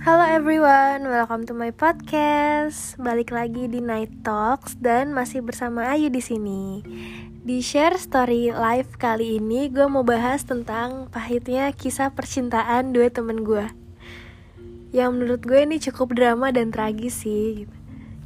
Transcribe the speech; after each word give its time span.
Halo 0.00 0.24
everyone, 0.24 1.04
welcome 1.12 1.44
to 1.44 1.52
my 1.52 1.76
podcast. 1.76 2.96
Balik 2.96 3.36
lagi 3.36 3.68
di 3.68 3.84
Night 3.84 4.24
Talks 4.24 4.72
dan 4.80 5.12
masih 5.12 5.44
bersama 5.44 5.92
Ayu 5.92 6.08
di 6.08 6.24
sini. 6.24 6.80
Di 7.44 7.60
share 7.60 8.00
story 8.00 8.48
live 8.48 8.96
kali 8.96 9.36
ini, 9.36 9.68
gue 9.68 9.84
mau 9.92 10.00
bahas 10.00 10.40
tentang 10.48 11.12
pahitnya 11.12 11.68
kisah 11.76 12.16
percintaan 12.16 12.96
dua 12.96 13.12
temen 13.12 13.44
gue. 13.44 13.68
Yang 14.96 15.10
menurut 15.12 15.42
gue 15.44 15.68
ini 15.68 15.76
cukup 15.76 16.16
drama 16.16 16.48
dan 16.48 16.72
tragis 16.72 17.20
sih. 17.20 17.68
gitu. 17.68 17.76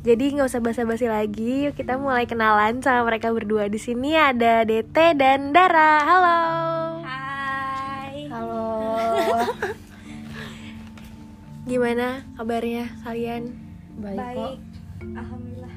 Jadi 0.06 0.38
nggak 0.38 0.54
usah 0.54 0.62
basa-basi 0.62 1.10
lagi, 1.10 1.66
yuk 1.66 1.74
kita 1.74 1.98
mulai 1.98 2.30
kenalan 2.30 2.78
sama 2.86 3.10
mereka 3.10 3.34
berdua. 3.34 3.66
Di 3.66 3.82
sini 3.82 4.14
ada 4.14 4.62
DT 4.62 5.18
dan 5.18 5.50
Dara. 5.50 6.06
Halo. 6.06 6.83
Gimana 11.64 12.20
kabarnya 12.36 12.92
kalian? 13.00 13.56
Baik, 13.96 14.20
Baik, 14.20 14.58
alhamdulillah. 15.16 15.74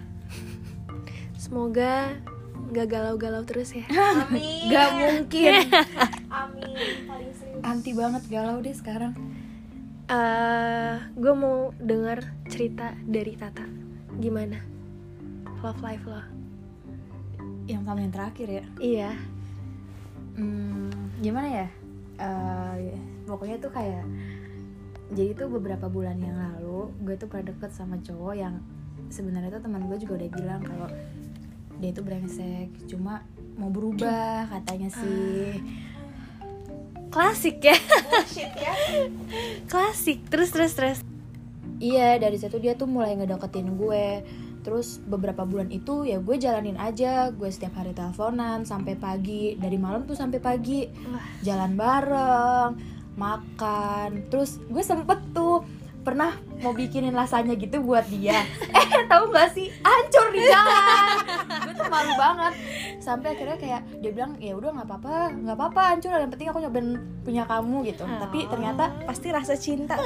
Semoga 1.43 2.11
nggak 2.67 2.87
galau-galau 2.91 3.47
terus 3.47 3.71
ya. 3.71 3.87
Amin. 3.87 4.67
Gak 4.71 4.89
mungkin. 4.99 5.53
Amin. 6.43 6.75
Paling 7.07 7.31
serius. 7.31 7.63
Anti 7.63 7.91
banget 7.95 8.23
galau 8.27 8.59
deh 8.59 8.75
sekarang. 8.75 9.15
Eh, 10.07 10.95
gue 11.15 11.33
mau 11.35 11.71
dengar 11.79 12.35
cerita 12.51 12.91
dari 13.07 13.39
Tata. 13.39 13.63
Gimana? 14.19 14.59
Love 15.63 15.79
life 15.83 16.03
lo? 16.03 16.19
Yang 17.67 17.83
sama 17.87 17.99
yang 18.03 18.13
terakhir 18.15 18.47
ya. 18.47 18.65
Iya. 18.79 19.11
Hmm, 20.35 20.91
gimana 21.23 21.47
ya? 21.47 21.67
Eh, 22.19 22.95
pokoknya 23.23 23.59
tuh 23.63 23.71
kayak 23.71 24.03
jadi 25.11 25.31
tuh 25.37 25.47
beberapa 25.47 25.87
bulan 25.87 26.19
yang 26.19 26.35
lalu 26.35 26.91
gue 27.03 27.15
tuh 27.15 27.27
pernah 27.31 27.51
deket 27.53 27.71
sama 27.71 27.95
cowok 28.03 28.33
yang 28.35 28.59
sebenarnya 29.07 29.55
tuh 29.55 29.63
teman 29.63 29.87
gue 29.87 29.97
juga 30.03 30.19
udah 30.19 30.29
bilang 30.35 30.61
kalau 30.63 30.87
dia 31.77 31.89
itu 31.93 32.01
brengsek 32.03 32.69
cuma 32.89 33.23
mau 33.55 33.71
berubah 33.71 34.49
katanya 34.51 34.89
sih 34.91 35.61
Klasik 37.07 37.63
ya. 37.63 37.73
Bullshit 38.11 38.51
ya. 38.51 38.73
Klasik. 39.71 40.27
Terus 40.27 40.51
terus 40.51 40.73
terus. 40.75 40.99
Iya 41.79 42.17
dari 42.17 42.37
situ 42.37 42.57
dia 42.59 42.73
tuh 42.73 42.89
mulai 42.89 43.13
ngedeketin 43.13 43.77
gue 43.77 44.25
Terus 44.65 44.97
beberapa 44.97 45.45
bulan 45.45 45.69
itu 45.69 46.09
ya 46.09 46.17
gue 46.17 46.35
jalanin 46.41 46.73
aja 46.75 47.29
Gue 47.29 47.53
setiap 47.53 47.77
hari 47.77 47.93
teleponan 47.93 48.65
sampai 48.65 48.97
pagi 48.97 49.53
Dari 49.55 49.77
malam 49.77 50.09
tuh 50.09 50.17
sampai 50.17 50.41
pagi. 50.41 50.89
Jalan 51.45 51.77
bareng 51.77 52.96
Makan. 53.17 54.29
Terus 54.29 54.61
gue 54.69 54.83
sempet 54.85 55.19
tuh 55.33 55.65
pernah 56.07 56.31
mau 56.63 56.71
bikinin 56.71 57.11
lasanya 57.11 57.51
gitu 57.59 57.83
buat 57.83 58.07
dia. 58.07 58.39
Eh 58.97 59.03
tahu 59.11 59.35
gak 59.35 59.51
sih? 59.51 59.67
Hancur 59.83 60.31
di 60.31 60.39
jalan. 60.47 61.19
Gue 61.67 61.73
tuh 61.75 61.87
malu 61.91 62.13
banget. 62.15 62.53
Sampai 63.03 63.35
akhirnya 63.35 63.59
kayak 63.59 63.81
dia 63.99 64.11
bilang 64.15 64.39
ya 64.39 64.55
udah 64.55 64.71
nggak 64.79 64.87
apa-apa 64.87 65.35
nggak 65.35 65.57
apa-apa 65.59 65.81
hancur. 65.91 66.15
Yang 66.15 66.31
penting 66.37 66.47
aku 66.47 66.59
nyobain 66.63 66.89
punya 67.27 67.43
kamu 67.43 67.77
gitu. 67.91 68.03
Tapi 68.07 68.39
ternyata 68.47 68.95
Pasti 69.03 69.27
rasa 69.35 69.59
cinta. 69.59 69.99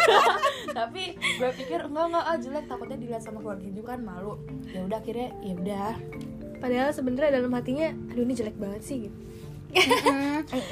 tapi 0.78 1.18
gue 1.18 1.50
pikir 1.58 1.90
enggak 1.90 2.06
enggak 2.14 2.24
ah 2.30 2.36
jelek. 2.38 2.64
Takutnya 2.70 2.96
dilihat 3.02 3.22
sama 3.26 3.42
keluarga 3.42 3.66
juga 3.66 3.98
kan 3.98 4.00
malu. 4.06 4.38
Ya 4.70 4.86
udah 4.86 5.02
akhirnya 5.02 5.34
ya 5.42 5.52
udah. 5.58 5.92
Padahal 6.62 6.90
sebenarnya 6.96 7.42
dalam 7.42 7.52
hatinya, 7.52 7.92
aduh 8.14 8.24
ini 8.24 8.32
jelek 8.38 8.56
banget 8.56 8.80
sih. 8.86 8.96
Gitu. 9.10 9.16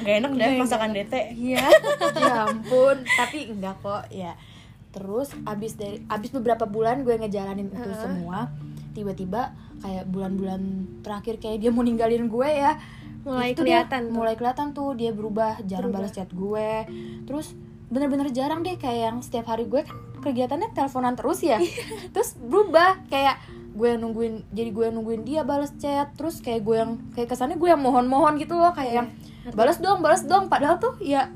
Gak 0.03 0.17
enak 0.19 0.33
deh 0.33 0.51
masakan 0.57 0.91
DT. 0.93 1.15
Iya. 1.35 1.65
ya 2.23 2.35
ampun 2.45 2.97
tapi 3.09 3.49
enggak 3.49 3.77
kok 3.79 4.05
ya 4.09 4.35
terus 4.89 5.33
abis 5.43 5.75
dari 5.75 6.05
abis 6.07 6.31
beberapa 6.31 6.65
bulan 6.65 7.01
gue 7.01 7.17
ngejalanin 7.17 7.67
itu 7.67 7.91
semua 7.95 8.53
tiba-tiba 8.93 9.51
kayak 9.81 10.05
bulan-bulan 10.07 10.61
terakhir 11.01 11.39
kayak 11.39 11.59
dia 11.59 11.71
mau 11.71 11.81
ninggalin 11.81 12.27
gue 12.27 12.49
ya 12.49 12.77
Mulai 13.23 13.55
Itu 13.55 13.63
dia 13.63 13.87
kelihatan 13.87 14.03
tuh. 14.05 14.13
mulai 14.13 14.35
kelihatan 14.35 14.69
tuh 14.73 14.93
dia 14.93 15.11
berubah 15.11 15.63
jarang 15.63 15.89
Berubah. 15.89 16.05
balas 16.05 16.13
chat 16.13 16.29
gue 16.29 16.71
terus 17.25 17.55
bener-bener 17.87 18.29
jarang 18.29 18.61
deh 18.61 18.75
kayak 18.75 19.01
yang 19.07 19.19
setiap 19.19 19.47
hari 19.47 19.65
gue 19.65 19.81
kan 19.81 19.95
kegiatannya 20.21 20.71
teleponan 20.71 21.15
terus 21.15 21.41
ya 21.41 21.57
Iya. 21.57 22.11
terus 22.11 22.35
berubah 22.37 23.01
kayak 23.09 23.41
gue 23.73 23.87
yang 23.87 24.01
nungguin 24.01 24.35
jadi 24.49 24.69
gue 24.69 24.85
yang 24.85 24.95
nungguin 24.95 25.23
dia 25.23 25.41
balas 25.43 25.73
chat 25.75 26.13
terus 26.13 26.39
kayak 26.39 26.61
gue 26.61 26.77
yang 26.77 26.91
kayak 27.13 27.29
kesannya 27.29 27.57
gue 27.57 27.67
yang 27.67 27.79
mohon-mohon 27.79 28.37
gitu 28.37 28.53
loh 28.53 28.71
kayak 28.71 28.93
yang 28.95 29.09
Ngerti. 29.43 29.57
balas 29.57 29.79
dong 29.79 29.99
balas 30.01 30.23
dong 30.23 30.47
padahal 30.47 30.77
tuh 30.77 30.97
ya 30.99 31.29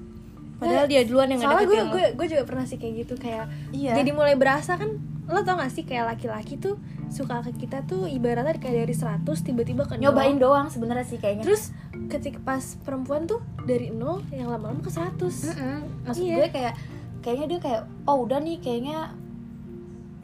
Padahal 0.57 0.89
dia 0.89 1.05
duluan 1.05 1.29
yang 1.29 1.37
Soalnya 1.39 1.69
gue, 1.69 1.81
gue, 1.85 2.05
gue 2.17 2.27
juga 2.33 2.49
pernah 2.49 2.65
sih 2.65 2.81
kayak 2.81 3.05
gitu 3.05 3.15
kayak 3.15 3.45
Iya. 3.71 3.93
jadi 3.93 4.11
mulai 4.11 4.33
berasa 4.35 4.73
kan 4.75 4.89
lo 5.27 5.43
tau 5.43 5.59
gak 5.59 5.69
sih 5.69 5.83
kayak 5.83 6.07
laki-laki 6.09 6.57
tuh 6.57 6.81
suka 7.07 7.43
ke 7.43 7.53
kita 7.59 7.85
tuh 7.85 8.09
ibaratnya 8.09 8.57
kayak 8.57 8.89
dari 8.89 8.95
100 8.95 9.21
tiba-tiba 9.43 9.85
ke 9.85 9.95
nol. 9.95 10.09
nyobain 10.09 10.39
doang 10.39 10.71
sebenarnya 10.71 11.05
sih 11.05 11.19
kayaknya 11.19 11.45
terus 11.45 11.77
ketika 12.09 12.41
pas 12.41 12.63
perempuan 12.81 13.27
tuh 13.27 13.39
dari 13.63 13.91
0 13.91 14.01
yang 14.31 14.49
lama-lama 14.49 14.81
ke 14.81 14.89
100 14.89 15.19
Mm-mm. 15.19 15.77
maksud 16.05 16.23
Iya. 16.23 16.35
gue 16.35 16.49
kayak 16.49 16.75
kayaknya 17.21 17.47
dia 17.49 17.61
kayak 17.61 17.81
oh 18.05 18.23
udah 18.23 18.39
nih 18.39 18.57
kayaknya 18.57 19.13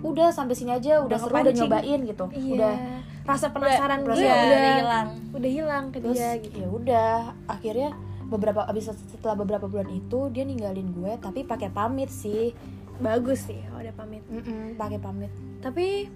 udah 0.03 0.29
sampai 0.31 0.55
sini 0.55 0.75
aja 0.75 1.01
udah, 1.01 1.07
Udah 1.07 1.19
seru 1.19 1.35
udah 1.35 1.55
nyobain 1.55 2.01
gitu. 2.03 2.25
Iya. 2.31 2.53
Udah 2.53 2.75
rasa 3.23 3.47
penasaran 3.51 4.03
Udah- 4.03 4.13
gue 4.13 4.15
iya, 4.19 4.35
udah, 4.35 4.43
udah 4.43 4.73
hilang. 4.75 5.09
udah 5.31 5.51
hilang 5.51 5.85
ke 5.89 5.99
terus 5.99 6.19
dia 6.19 6.31
gitu. 6.43 6.59
ya 6.59 6.67
udah 6.69 7.13
akhirnya 7.47 7.89
beberapa 8.27 8.67
abis 8.67 8.91
setelah 9.07 9.37
beberapa 9.37 9.69
bulan 9.69 9.87
itu 9.89 10.27
dia 10.29 10.43
ninggalin 10.43 10.91
gue 10.91 11.13
tapi 11.19 11.43
pakai 11.43 11.71
pamit 11.71 12.11
sih. 12.11 12.51
Bagus 12.99 13.47
sih 13.47 13.63
ada 13.73 13.91
pamit. 13.93 14.23
Mm-mm, 14.27 14.75
pakai 14.75 14.99
pamit. 14.99 15.31
Tapi 15.59 16.11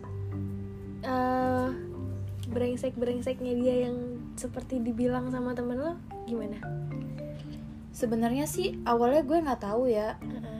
eh 1.01 1.69
brengsek 2.47 2.95
brengseknya 2.95 3.55
dia 3.55 3.75
yang 3.87 3.97
seperti 4.35 4.79
dibilang 4.79 5.31
sama 5.31 5.55
temen 5.55 5.77
lo 5.77 5.95
gimana? 6.25 6.59
Sebenarnya 7.91 8.45
sih 8.45 8.77
awalnya 8.85 9.23
gue 9.23 9.39
nggak 9.41 9.63
tahu 9.63 9.89
ya. 9.89 10.21
Heeh. 10.21 10.56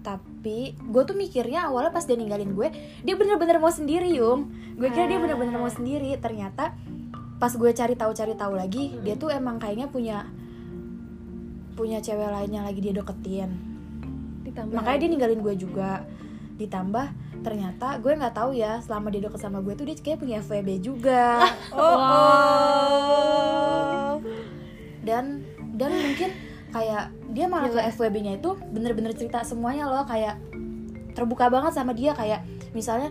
Tapi 0.00 0.72
gue 0.72 1.02
tuh 1.04 1.12
mikirnya 1.12 1.68
awalnya 1.68 1.92
pas 1.92 2.08
dia 2.08 2.16
ninggalin 2.16 2.56
gue 2.56 2.72
dia 3.04 3.14
bener-bener 3.16 3.60
mau 3.60 3.72
sendiri 3.72 4.08
yung. 4.16 4.48
Gue 4.80 4.88
kira 4.88 5.04
dia 5.04 5.20
bener-bener 5.20 5.60
mau 5.60 5.68
sendiri. 5.68 6.16
Ternyata 6.16 6.72
pas 7.36 7.52
gue 7.52 7.70
cari 7.72 7.94
tahu 7.96 8.12
cari 8.16 8.32
tahu 8.36 8.56
lagi 8.56 8.96
dia 9.04 9.16
tuh 9.16 9.32
emang 9.32 9.60
kayaknya 9.60 9.88
punya 9.88 10.24
punya 11.76 12.00
cewek 12.00 12.28
lainnya 12.32 12.64
lagi 12.64 12.80
dia 12.80 12.96
deketin. 12.96 13.50
Ditambah. 14.44 14.76
Makanya 14.76 14.98
dia 15.04 15.10
ninggalin 15.12 15.40
gue 15.44 15.54
juga. 15.60 16.04
Ditambah 16.56 17.06
ternyata 17.40 17.96
gue 18.00 18.12
nggak 18.12 18.36
tahu 18.36 18.52
ya 18.52 18.84
selama 18.84 19.08
dia 19.08 19.24
deket 19.24 19.40
sama 19.40 19.64
gue 19.64 19.72
tuh 19.72 19.88
dia 19.88 19.96
kayak 19.96 20.20
punya 20.20 20.40
FWB 20.44 20.80
juga. 20.80 21.40
Oh. 24.10 24.20
dan 25.00 25.40
dan 25.80 25.90
mungkin 25.96 26.28
kayak 26.70 27.10
dia 27.34 27.46
malah 27.50 27.70
ke 27.70 27.80
FWB-nya 27.98 28.38
itu 28.38 28.54
bener-bener 28.70 29.12
cerita 29.14 29.42
semuanya 29.42 29.90
loh 29.90 30.06
kayak 30.06 30.38
terbuka 31.14 31.50
banget 31.50 31.74
sama 31.74 31.92
dia 31.92 32.14
kayak 32.14 32.46
misalnya 32.72 33.10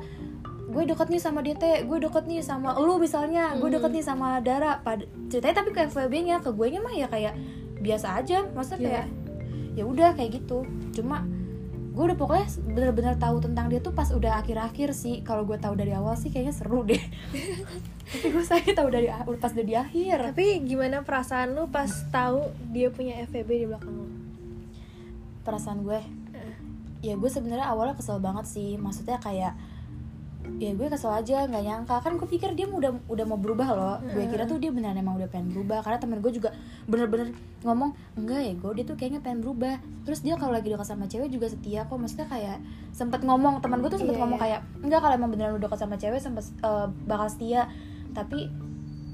gue 0.70 0.84
deket 0.86 1.10
nih 1.10 1.18
sama 1.18 1.42
DT, 1.42 1.90
gue 1.90 1.98
deket 1.98 2.30
nih 2.30 2.46
sama 2.46 2.78
lu 2.78 3.02
misalnya, 3.02 3.58
gue 3.58 3.74
deket 3.74 3.90
nih 3.90 4.06
sama 4.06 4.38
Dara. 4.38 4.78
Pad 4.86 5.10
ceritanya 5.34 5.66
tapi 5.66 5.74
ke 5.74 5.90
FWB-nya, 5.90 6.46
ke 6.46 6.54
gue 6.54 6.68
nya 6.70 6.78
mah 6.78 6.94
ya 6.94 7.10
kayak 7.10 7.34
biasa 7.82 8.22
aja, 8.22 8.46
maksudnya 8.54 8.78
Iya. 8.78 8.86
kayak 8.86 9.08
ya 9.74 9.84
udah 9.90 10.10
kayak 10.14 10.32
gitu. 10.38 10.62
Cuma 10.94 11.26
gue 12.00 12.06
udah 12.08 12.16
pokoknya 12.16 12.48
bener-bener 12.64 13.20
tahu 13.20 13.44
tentang 13.44 13.68
dia 13.68 13.84
tuh 13.84 13.92
pas 13.92 14.08
udah 14.08 14.40
akhir-akhir 14.40 14.96
sih. 14.96 15.20
Kalau 15.20 15.44
gue 15.44 15.60
tahu 15.60 15.76
dari 15.76 15.92
awal 15.92 16.16
sih 16.16 16.32
kayaknya 16.32 16.56
seru 16.56 16.88
deh. 16.88 17.04
tapi 18.16 18.28
gue 18.32 18.40
sakit 18.40 18.72
tahu 18.72 18.88
dari 18.88 19.12
pas 19.36 19.52
udah 19.52 19.68
di 19.68 19.76
akhir. 19.76 20.32
tapi 20.32 20.64
gimana 20.64 21.04
perasaan 21.04 21.60
lu 21.60 21.68
pas 21.68 21.92
tahu 22.08 22.48
dia 22.72 22.88
punya 22.88 23.20
FVB 23.28 23.50
di 23.52 23.66
belakang 23.68 23.92
lu 23.92 24.08
perasaan 25.44 25.84
gue 25.84 26.00
ya 27.00 27.16
gue 27.16 27.30
sebenarnya 27.32 27.68
awalnya 27.68 27.96
kesel 27.96 28.20
banget 28.20 28.46
sih 28.48 28.76
maksudnya 28.76 29.20
kayak 29.24 29.56
ya 30.58 30.74
gue 30.74 30.88
kesel 30.90 31.14
aja 31.14 31.46
nggak 31.46 31.64
nyangka. 31.64 31.96
Kan 32.02 32.18
gue 32.18 32.26
pikir 32.26 32.58
dia 32.58 32.66
udah 32.66 32.96
udah 33.06 33.26
mau 33.30 33.38
berubah 33.38 33.68
loh. 33.78 33.98
Gue 34.02 34.26
kira 34.26 34.50
tuh 34.50 34.58
dia 34.58 34.74
beneran 34.74 34.98
emang 34.98 35.22
udah 35.22 35.30
pengen 35.30 35.54
berubah. 35.54 35.86
Karena 35.86 36.02
temen 36.02 36.18
gue 36.24 36.32
juga 36.34 36.50
bener-bener 36.90 37.38
ngomong 37.62 37.94
enggak 38.18 38.42
ya 38.42 38.54
gue 38.58 38.72
dia 38.82 38.86
tuh 38.90 38.96
kayaknya 38.98 39.22
pengen 39.22 39.46
berubah. 39.46 39.78
Terus 40.10 40.26
dia 40.26 40.34
kalau 40.40 40.58
lagi 40.58 40.74
dekat 40.74 40.88
sama 40.90 41.06
cewek 41.06 41.30
juga 41.30 41.48
setia 41.54 41.86
kok. 41.86 42.00
Maksudnya 42.02 42.26
kayak 42.26 42.58
sempet 42.90 43.22
ngomong 43.22 43.62
teman 43.62 43.84
gue 43.86 43.90
tuh 43.94 44.02
sempet 44.02 44.18
Iya, 44.18 44.22
ngomong 44.26 44.40
iya. 44.42 44.46
kayak 44.46 44.60
enggak 44.82 45.00
kalau 45.06 45.14
emang 45.14 45.30
beneran 45.30 45.54
udah 45.60 45.66
dekat 45.70 45.80
sama 45.80 45.96
cewek 46.02 46.20
sempet 46.24 46.46
eh, 46.66 46.88
bakal 47.06 47.28
setia. 47.30 47.70
Tapi 48.18 48.50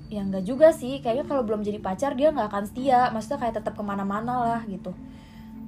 ya 0.08 0.22
enggak 0.24 0.48
juga 0.48 0.72
sih. 0.72 1.04
Kayaknya 1.04 1.26
kalau 1.28 1.44
belum 1.44 1.62
jadi 1.66 1.84
pacar 1.84 2.16
dia 2.16 2.32
nggak 2.32 2.48
akan 2.48 2.64
setia. 2.70 3.12
Maksudnya 3.12 3.38
kayak 3.44 3.60
tetap 3.60 3.74
ke 3.76 3.84
mana-mana 3.84 4.34
lah 4.40 4.62
gitu. 4.70 4.96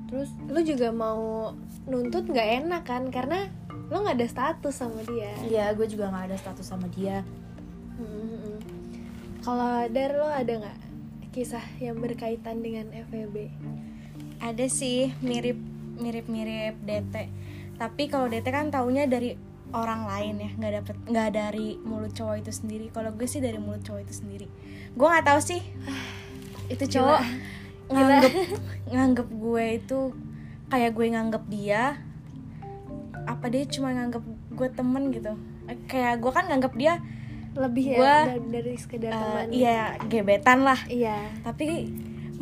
Terus 0.07 0.31
lu 0.47 0.63
juga 0.63 0.87
mau 0.95 1.51
nuntut 1.83 2.31
nggak 2.31 2.47
enak 2.63 2.83
kan? 2.87 3.11
Karena 3.11 3.51
lu 3.87 4.03
nggak 4.03 4.19
ada 4.19 4.27
status 4.27 4.75
sama 4.75 4.99
dia. 5.07 5.31
Iya, 5.47 5.71
gue 5.71 5.87
juga 5.87 6.11
nggak 6.11 6.25
ada 6.33 6.37
status 6.37 6.65
sama 6.67 6.87
dia. 6.91 7.23
Hmm. 7.97 8.61
kalau 9.41 9.89
dar 9.89 10.13
lo 10.13 10.29
ada 10.29 10.53
nggak 10.53 10.77
kisah 11.33 11.65
yang 11.81 11.97
berkaitan 11.97 12.61
dengan 12.61 12.93
FVB 12.93 13.49
Ada 14.37 14.69
sih 14.69 15.17
mirip 15.25 15.57
mirip 15.97 16.29
mirip 16.29 16.77
DT. 16.85 17.15
tapi 17.81 18.05
kalau 18.05 18.29
DT 18.29 18.45
kan 18.53 18.69
taunya 18.69 19.09
dari 19.09 19.33
orang 19.73 20.05
lain 20.05 20.35
ya 20.45 20.49
nggak 20.61 20.73
dapet 20.81 20.95
nggak 21.09 21.29
dari 21.33 21.67
mulut 21.81 22.13
cowok 22.13 22.45
itu 22.45 22.51
sendiri. 22.53 22.85
Kalau 22.93 23.09
gue 23.17 23.25
sih 23.25 23.41
dari 23.41 23.57
mulut 23.57 23.81
cowok 23.81 24.01
itu 24.05 24.13
sendiri. 24.13 24.47
Gue 24.93 25.07
nggak 25.09 25.25
tahu 25.25 25.39
sih. 25.41 25.61
Itu 26.73 26.85
cowok 26.85 27.21
nganggep 27.87 28.33
nganggep 28.93 29.27
gue 29.31 29.65
itu 29.79 29.99
kayak 30.67 30.91
gue 30.91 31.05
nganggep 31.15 31.43
dia 31.47 32.03
apa 33.47 33.55
dia 33.55 33.63
cuma 33.71 33.95
nganggep 33.95 34.23
gue 34.59 34.69
temen 34.75 35.03
gitu? 35.15 35.33
Kayak 35.87 36.19
gue 36.19 36.31
kan 36.35 36.51
nganggep 36.51 36.73
dia 36.75 36.99
lebih 37.55 37.95
ya 37.95 37.97
Gua, 37.97 38.17
dari, 38.27 38.43
dari 38.51 38.73
sekedar 38.75 39.11
teman 39.15 39.47
iya 39.55 39.95
gebetan 40.11 40.67
lah. 40.67 40.75
Iya. 40.91 41.31
Tapi 41.47 41.87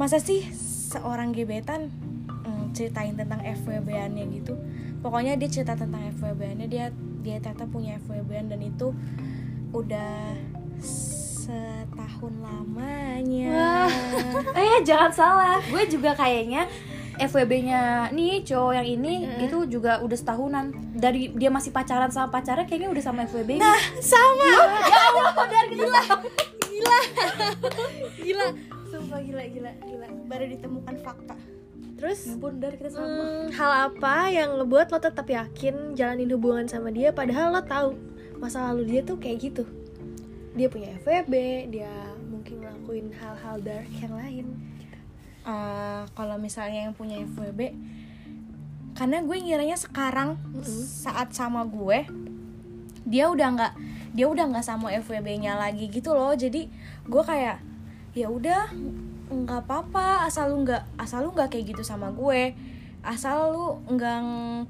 masa 0.01 0.17
sih 0.17 0.41
seorang 0.89 1.29
gebetan 1.29 1.93
mm, 2.41 2.73
ceritain 2.73 3.13
tentang 3.13 3.37
FWB-annya 3.45 4.25
gitu? 4.33 4.57
Pokoknya 5.05 5.37
dia 5.37 5.45
cerita 5.45 5.77
tentang 5.77 6.09
FWB-annya 6.17 6.65
dia 6.65 6.89
dia 7.21 7.37
ternyata 7.37 7.69
punya 7.69 8.01
FWB-an 8.01 8.49
dan 8.49 8.65
itu 8.65 8.89
udah 9.77 10.33
setahun 10.81 12.33
lamanya. 12.41 13.85
Eh 14.57 14.81
jangan 14.81 15.13
salah. 15.13 15.61
Gue 15.69 15.85
juga 15.85 16.17
kayaknya 16.17 16.65
FWB-nya 17.19 18.11
nih 18.11 18.43
cowok 18.43 18.73
yang 18.77 18.87
ini 18.87 19.13
itu 19.41 19.65
juga 19.67 19.99
udah 20.03 20.17
setahunan. 20.17 20.65
Dari 20.95 21.31
dia 21.35 21.49
masih 21.51 21.71
pacaran 21.71 22.11
sama 22.11 22.31
pacarnya 22.31 22.67
kayaknya 22.67 22.89
udah 22.91 23.03
sama 23.03 23.27
FWB 23.27 23.59
nah 23.59 23.79
sama. 23.99 24.47
Ya 24.85 25.01
Allah 25.11 25.47
dari 25.47 25.75
gila. 25.75 26.03
gila. 28.19 28.47
Sumpah 28.91 29.19
gila 29.23 29.43
gila 29.49 29.71
gila. 29.83 30.07
Baru 30.27 30.45
ditemukan 30.49 30.95
fakta. 31.01 31.35
Terus? 31.95 32.19
Ampun 32.27 32.59
dari 32.59 32.75
kita 32.75 32.91
sama. 32.91 33.07
Hmm, 33.07 33.47
hal 33.55 33.71
apa 33.91 34.15
yang 34.27 34.59
ngebuat 34.59 34.91
lo 34.91 34.99
tetap 34.99 35.27
yakin 35.31 35.95
jalanin 35.95 36.27
hubungan 36.35 36.67
sama 36.67 36.91
dia 36.91 37.15
padahal 37.15 37.55
lo 37.55 37.63
tahu 37.63 37.95
masa 38.35 38.67
lalu 38.71 38.91
dia 38.91 39.01
tuh 39.01 39.15
kayak 39.15 39.37
gitu? 39.39 39.63
Dia 40.55 40.67
punya 40.67 40.95
FWB 41.03 41.33
dia 41.71 41.91
mungkin 42.27 42.61
ngelakuin 42.61 43.07
hal-hal 43.15 43.55
dark 43.63 43.89
yang 44.03 44.13
lain 44.15 44.74
Eh, 45.45 46.01
kalau 46.17 46.41
misalnya 46.41 46.89
yang 46.89 46.97
punya 46.97 47.21
FWB 47.21 47.77
karena 48.97 49.21
gue 49.21 49.37
ngiranya 49.37 49.77
sekarang 49.77 50.41
saat 50.73 51.37
sama 51.37 51.61
gue 51.69 52.09
dia 53.05 53.29
udah 53.29 53.53
nggak 53.53 53.73
dia 54.17 54.25
udah 54.25 54.49
nggak 54.49 54.65
sama 54.65 54.89
FWB-nya 55.05 55.53
lagi 55.53 55.85
gitu 55.93 56.17
loh. 56.17 56.33
Jadi 56.33 56.65
gue 57.05 57.21
kayak 57.21 57.61
ya 58.17 58.33
udah 58.33 58.73
nggak 59.29 59.69
apa-apa 59.69 60.25
asal 60.25 60.49
lu 60.49 60.65
nggak 60.65 60.81
asal 60.97 61.21
lu 61.21 61.29
nggak 61.37 61.53
kayak 61.53 61.77
gitu 61.77 61.85
sama 61.85 62.09
gue. 62.09 62.57
Asal 63.05 63.53
lu 63.53 63.65
nggak 63.85 64.17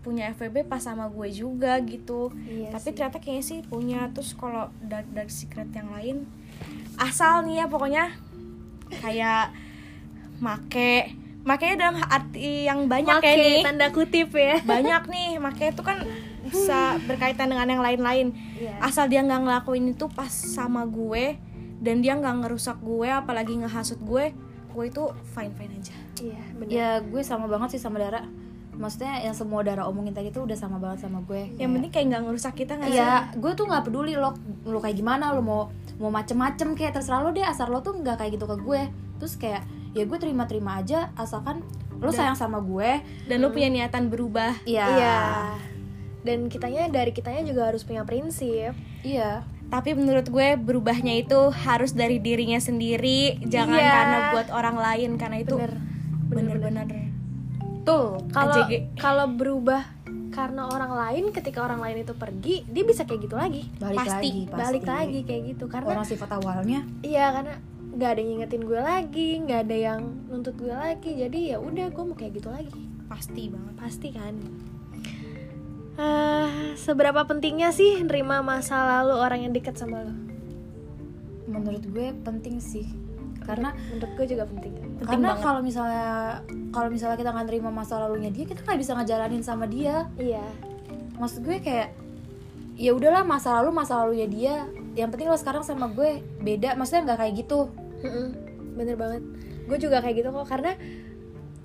punya 0.04 0.36
FWB 0.36 0.68
pas 0.68 0.83
sama 0.83 1.07
gue 1.07 1.31
juga 1.31 1.80
gitu. 1.88 2.36
Iya 2.44 2.75
tapi 2.75 2.92
sih. 2.92 2.95
ternyata 3.00 3.18
kayaknya 3.24 3.45
sih 3.48 3.60
punya. 3.63 4.12
Terus 4.12 4.36
kalau 4.36 4.68
dark 4.83 5.07
dark 5.16 5.31
secret 5.31 5.71
yang 5.71 5.88
lain 5.95 6.28
asal 7.00 7.48
nih 7.48 7.63
ya 7.63 7.66
pokoknya. 7.71 8.12
Kayak 8.92 9.56
make. 10.39 11.15
Makanya 11.45 11.75
dalam 11.77 12.01
arti 12.01 12.65
yang 12.65 12.89
banyak 12.89 13.21
Make 13.21 13.29
ya 13.29 13.35
nih 13.37 13.57
tanda 13.61 13.87
kutip 13.93 14.33
ya. 14.33 14.57
Banyak 14.65 15.05
nih 15.07 15.37
makanya 15.37 15.71
itu 15.77 15.83
kan 15.85 15.97
bisa 16.45 16.97
berkaitan 17.05 17.53
dengan 17.53 17.69
yang 17.69 17.81
lain-lain. 17.81 18.33
Iya. 18.57 18.77
asal 18.81 19.09
dia 19.09 19.21
nggak 19.25 19.45
ngelakuin 19.45 19.93
itu 19.93 20.05
pas 20.09 20.29
sama 20.29 20.85
gue 20.85 21.37
dan 21.81 22.01
dia 22.01 22.17
nggak 22.17 22.45
ngerusak 22.45 22.79
gue 22.81 23.09
apalagi 23.09 23.61
ngehasut 23.61 23.99
gue 24.01 24.33
gue 24.75 24.83
itu 24.91 25.03
fine 25.31 25.53
fine 25.55 25.73
aja. 25.79 25.95
Iya 26.19 26.43
benar. 26.59 26.71
Ya 26.71 26.89
gue 26.99 27.21
sama 27.23 27.47
banget 27.47 27.77
sih 27.77 27.81
sama 27.81 27.97
Dara. 28.01 28.27
Maksudnya 28.75 29.23
yang 29.23 29.31
semua 29.31 29.63
Dara 29.63 29.87
omongin 29.87 30.11
tadi 30.11 30.35
tuh 30.35 30.43
udah 30.43 30.57
sama 30.59 30.83
banget 30.83 31.07
sama 31.07 31.23
gue. 31.23 31.55
Yang 31.55 31.69
penting 31.79 31.91
kayak 31.95 32.05
nggak 32.11 32.21
ngerusak 32.27 32.53
kita 32.59 32.75
nggak 32.75 32.91
sih? 32.91 32.99
Iya, 32.99 33.31
gue 33.39 33.51
tuh 33.55 33.65
nggak 33.71 33.83
peduli 33.87 34.19
lo 34.19 34.35
lo 34.67 34.79
kayak 34.83 34.99
gimana 34.99 35.31
lo 35.31 35.39
mau 35.39 35.71
mau 35.95 36.11
macem-macem 36.11 36.75
kayak 36.75 36.99
terserah 36.99 37.23
lo 37.23 37.31
deh. 37.31 37.47
Asal 37.47 37.71
lo 37.71 37.79
tuh 37.79 37.95
nggak 37.95 38.19
kayak 38.19 38.35
gitu 38.35 38.45
ke 38.51 38.57
gue. 38.59 38.81
Terus 39.23 39.33
kayak 39.39 39.63
ya 39.95 40.03
gue 40.03 40.18
terima-terima 40.19 40.83
aja 40.83 41.09
asalkan 41.15 41.63
lo 41.95 42.12
sayang 42.12 42.36
sama 42.36 42.59
gue. 42.59 43.00
dan 43.25 43.39
lu 43.39 43.50
punya 43.50 43.71
niatan 43.71 44.12
berubah. 44.12 44.59
Iya. 44.68 44.86
Iya. 44.92 45.19
Dan 46.21 46.51
kitanya 46.51 46.92
dari 46.92 47.15
kitanya 47.15 47.47
juga 47.47 47.71
harus 47.71 47.88
punya 47.88 48.03
prinsip. 48.03 48.75
Iya. 49.01 49.47
Tapi 49.65 49.95
menurut 49.95 50.27
gue 50.27 50.59
berubahnya 50.59 51.15
itu 51.18 51.39
harus 51.50 51.95
dari 51.95 52.19
dirinya 52.19 52.59
sendiri. 52.59 53.39
Jangan 53.47 53.80
Iya. 53.80 53.89
karena 53.95 54.18
buat 54.36 54.50
orang 54.51 54.77
lain 54.77 55.09
karena 55.15 55.38
itu 55.39 55.56
Bener. 55.56 55.74
bener-bener. 56.27 56.88
tuh 57.86 58.18
kalau 58.33 58.65
kalau 58.97 59.25
berubah 59.30 59.86
karena 60.33 60.65
orang 60.68 60.89
lain 60.92 61.24
ketika 61.30 61.62
orang 61.62 61.77
lain 61.80 62.01
itu 62.01 62.18
pergi 62.18 62.65
dia 62.65 62.81
bisa 62.81 63.06
kayak 63.06 63.30
gitu 63.30 63.38
lagi. 63.38 63.69
Balik 63.77 63.97
Pasti, 64.01 64.12
lagi 64.12 64.42
pasti. 64.50 64.57
balik 64.59 64.83
lagi 64.83 65.19
kayak 65.24 65.42
gitu 65.53 65.65
karena 65.69 65.88
orang 65.94 66.03
sifat 66.03 66.30
awalnya. 66.33 66.81
Iya 67.00 67.30
karena 67.31 67.56
nggak 67.95 68.09
ada 68.12 68.19
yang 68.19 68.30
ngingetin 68.36 68.63
gue 68.68 68.81
lagi 68.83 69.30
nggak 69.39 69.59
ada 69.65 69.75
yang 69.75 70.01
nuntut 70.27 70.56
gue 70.59 70.71
lagi. 70.75 71.12
Jadi 71.15 71.56
ya 71.56 71.57
udah 71.63 71.88
gue 71.88 72.03
mau 72.03 72.15
kayak 72.15 72.33
gitu 72.36 72.51
lagi. 72.51 72.83
Pasti 73.07 73.47
banget. 73.47 73.74
Pasti 73.80 74.07
kan? 74.12 74.36
Ah, 75.95 76.75
seberapa 76.75 77.24
pentingnya 77.24 77.71
sih 77.71 78.03
nerima 78.03 78.44
masa 78.44 78.83
lalu 78.83 79.15
orang 79.15 79.47
yang 79.47 79.53
dekat 79.56 79.80
sama 79.80 80.03
lo? 80.03 80.12
Menurut 81.47 81.88
gue 81.88 82.12
penting 82.19 82.59
sih. 82.59 82.83
Karena 83.47 83.71
menurut 83.95 84.12
gue 84.19 84.25
juga 84.36 84.44
penting. 84.44 84.75
Penting 84.75 85.07
karena 85.07 85.39
kalau 85.39 85.63
misalnya 85.63 86.44
kalau 86.75 86.92
misalnya 86.92 87.15
kita 87.15 87.31
nggak 87.31 87.47
terima 87.47 87.71
masa 87.71 87.95
lalunya 87.95 88.27
dia 88.27 88.44
kita 88.44 88.59
nggak 88.68 88.80
bisa 88.83 88.92
ngejalanin 89.00 89.39
sama 89.39 89.71
dia. 89.71 90.12
Iya. 90.19 90.44
Maksud 91.15 91.47
gue 91.47 91.63
kayak 91.63 91.95
ya 92.75 92.92
udahlah 92.92 93.24
masa 93.24 93.63
lalu 93.63 93.71
masa 93.71 94.03
lalunya 94.03 94.27
dia. 94.27 94.56
Yang 95.00 95.15
penting 95.15 95.27
lo 95.31 95.39
sekarang 95.39 95.63
sama 95.63 95.88
gue 95.95 96.19
beda. 96.44 96.75
Maksudnya 96.75 97.07
nggak 97.07 97.19
kayak 97.24 97.33
gitu 97.39 97.71
Mm-mm, 98.06 98.28
bener 98.75 98.96
banget. 98.96 99.22
Gue 99.66 99.78
juga 99.78 99.98
kayak 100.00 100.16
gitu 100.16 100.30
kok 100.31 100.48
karena 100.48 100.72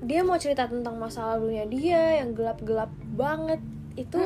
dia 0.00 0.20
mau 0.20 0.34
cerita 0.34 0.64
tentang 0.64 0.96
masa 0.96 1.28
lalunya 1.28 1.64
dia 1.64 2.18
yang 2.18 2.32
gelap-gelap 2.32 2.88
banget. 3.10 3.60
Itu 3.94 4.16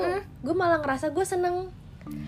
gue 0.40 0.54
malah 0.54 0.78
ngerasa 0.78 1.10
gue 1.10 1.24
seneng. 1.24 1.68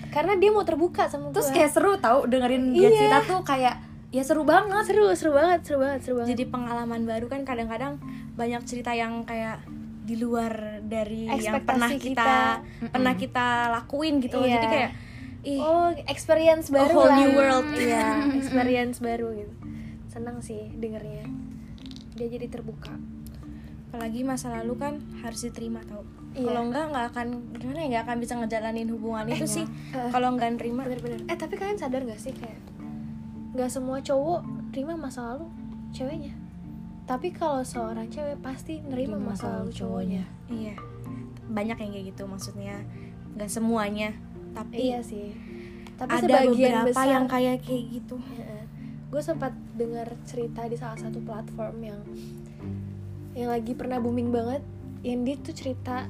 Karena 0.09 0.35
dia 0.35 0.49
mau 0.49 0.63
terbuka 0.63 1.07
sama 1.07 1.31
terus 1.31 1.47
gue 1.47 1.57
kayak 1.57 1.71
seru 1.71 1.95
tau 1.97 2.25
dengerin 2.25 2.73
dia 2.73 2.89
Iya. 2.89 2.99
cerita 2.99 3.19
tuh 3.29 3.41
kayak 3.43 3.77
ya 4.11 4.23
seru 4.23 4.43
banget. 4.43 4.83
Seru 4.85 5.07
seru 5.13 5.31
banget 5.33 5.61
seru 5.63 5.79
banget 5.79 6.01
seru 6.03 6.15
banget. 6.17 6.31
Jadi 6.33 6.45
pengalaman 6.47 7.03
baru 7.03 7.27
kan 7.27 7.41
kadang-kadang 7.43 8.01
banyak 8.35 8.63
cerita 8.65 8.91
yang 8.91 9.23
kayak 9.23 9.63
di 10.03 10.15
luar 10.15 10.53
dari 10.83 11.27
yang 11.27 11.35
Ekspektasi 11.37 11.67
pernah 11.69 11.91
kita. 11.91 12.01
kita, 12.01 12.35
pernah 12.89 13.15
kita 13.15 13.47
lakuin 13.73 14.15
gitu 14.19 14.39
loh. 14.39 14.47
Iya. 14.47 14.55
jadi 14.57 14.67
kayak 14.69 14.91
ih 15.45 15.59
oh 15.59 15.91
experience 16.07 16.67
baru 16.69 16.91
whole 16.91 17.07
lah. 17.07 17.19
new 17.21 17.31
world. 17.33 17.67
iya 17.73 18.07
experience 18.39 18.99
baru 18.99 19.31
gitu 19.33 19.55
seneng 20.17 20.41
sih 20.41 20.73
dengernya. 20.81 21.29
Dia 22.17 22.27
jadi 22.33 22.49
terbuka. 22.49 22.97
Apalagi 23.93 24.25
masa 24.25 24.49
lalu 24.57 24.81
kan 24.81 24.95
harus 25.21 25.45
diterima 25.45 25.85
tau. 25.85 26.01
Iya. 26.37 26.53
kalau 26.53 26.69
enggak 26.69 26.85
nggak 26.93 27.07
akan 27.17 27.27
gimana 27.57 27.79
ya 27.81 27.87
nggak 27.89 28.05
akan 28.05 28.17
bisa 28.21 28.33
ngejalanin 28.37 28.89
hubungan 28.93 29.25
itu 29.29 29.45
sih. 29.61 29.67
Eh. 29.93 30.09
kalau 30.09 30.33
nggak 30.37 30.57
nerima. 30.57 30.89
Bener-bener. 30.89 31.21
Eh 31.29 31.37
tapi 31.37 31.61
kalian 31.61 31.77
sadar 31.77 32.01
gak 32.05 32.21
sih 32.21 32.33
kayak 32.33 32.61
nggak 33.57 33.73
semua 33.73 34.01
cowok 34.05 34.41
terima 34.73 34.97
masa 34.97 35.37
lalu 35.37 35.49
ceweknya? 35.93 36.33
Tapi 37.09 37.33
kalau 37.33 37.65
seorang 37.65 38.09
cewek 38.09 38.41
pasti 38.41 38.81
nerima 38.85 39.21
Terima 39.21 39.33
masa 39.37 39.47
lalu 39.61 39.71
cowoknya. 39.73 40.25
iya. 40.49 40.77
Banyak 41.47 41.77
yang 41.81 41.91
kayak 41.93 42.07
gitu 42.17 42.23
maksudnya. 42.25 42.77
Nggak 43.37 43.53
semuanya 43.53 44.17
tapi 44.57 44.93
iya 44.93 45.01
sih. 45.05 45.37
Tapi 45.97 46.09
ada 46.13 46.25
sebagian 46.25 46.53
beberapa 46.53 46.89
besar 46.93 47.07
yang 47.09 47.25
kayak 47.29 47.65
kayak 47.65 47.85
gitu 48.01 48.17
gue 49.17 49.25
sempat 49.25 49.57
dengar 49.73 50.13
cerita 50.29 50.69
di 50.69 50.77
salah 50.77 51.01
satu 51.01 51.25
platform 51.25 51.77
yang 51.81 52.01
yang 53.33 53.49
lagi 53.49 53.73
pernah 53.73 53.97
booming 53.97 54.29
banget 54.29 54.61
dia 55.01 55.37
tuh 55.41 55.57
cerita 55.57 56.05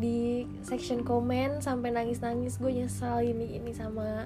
di 0.00 0.48
section 0.64 1.04
komen 1.04 1.60
sampai 1.60 1.92
nangis 1.92 2.24
nangis 2.24 2.56
gue 2.56 2.72
nyesal 2.72 3.20
ini 3.20 3.60
ini 3.60 3.76
sama 3.76 4.24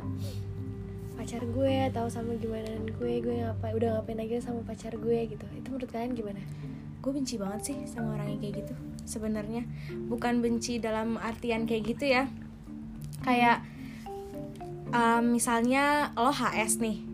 pacar 1.19 1.43
gue 1.43 1.91
atau 1.91 2.07
sama 2.07 2.39
gimana 2.39 2.71
gue 3.03 3.19
gue 3.19 3.35
ngapain 3.43 3.75
udah 3.75 3.99
ngapain 3.99 4.23
aja 4.23 4.47
sama 4.47 4.63
pacar 4.63 4.95
gue 4.95 5.19
gitu. 5.27 5.47
Itu 5.51 5.75
menurut 5.75 5.91
kalian 5.91 6.15
gimana? 6.15 6.39
Gue 7.03 7.11
benci 7.11 7.35
banget 7.35 7.75
sih 7.75 7.77
sama 7.91 8.15
orang 8.15 8.39
yang 8.39 8.41
kayak 8.47 8.55
gitu 8.63 8.75
sebenarnya. 9.11 9.67
Bukan 10.07 10.39
benci 10.39 10.79
dalam 10.79 11.19
artian 11.19 11.67
kayak 11.67 11.83
gitu 11.83 12.15
ya. 12.15 12.31
Kayak 13.27 13.67
um, 14.95 15.35
misalnya 15.35 16.15
lo 16.15 16.31
HS 16.31 16.79
nih 16.79 17.10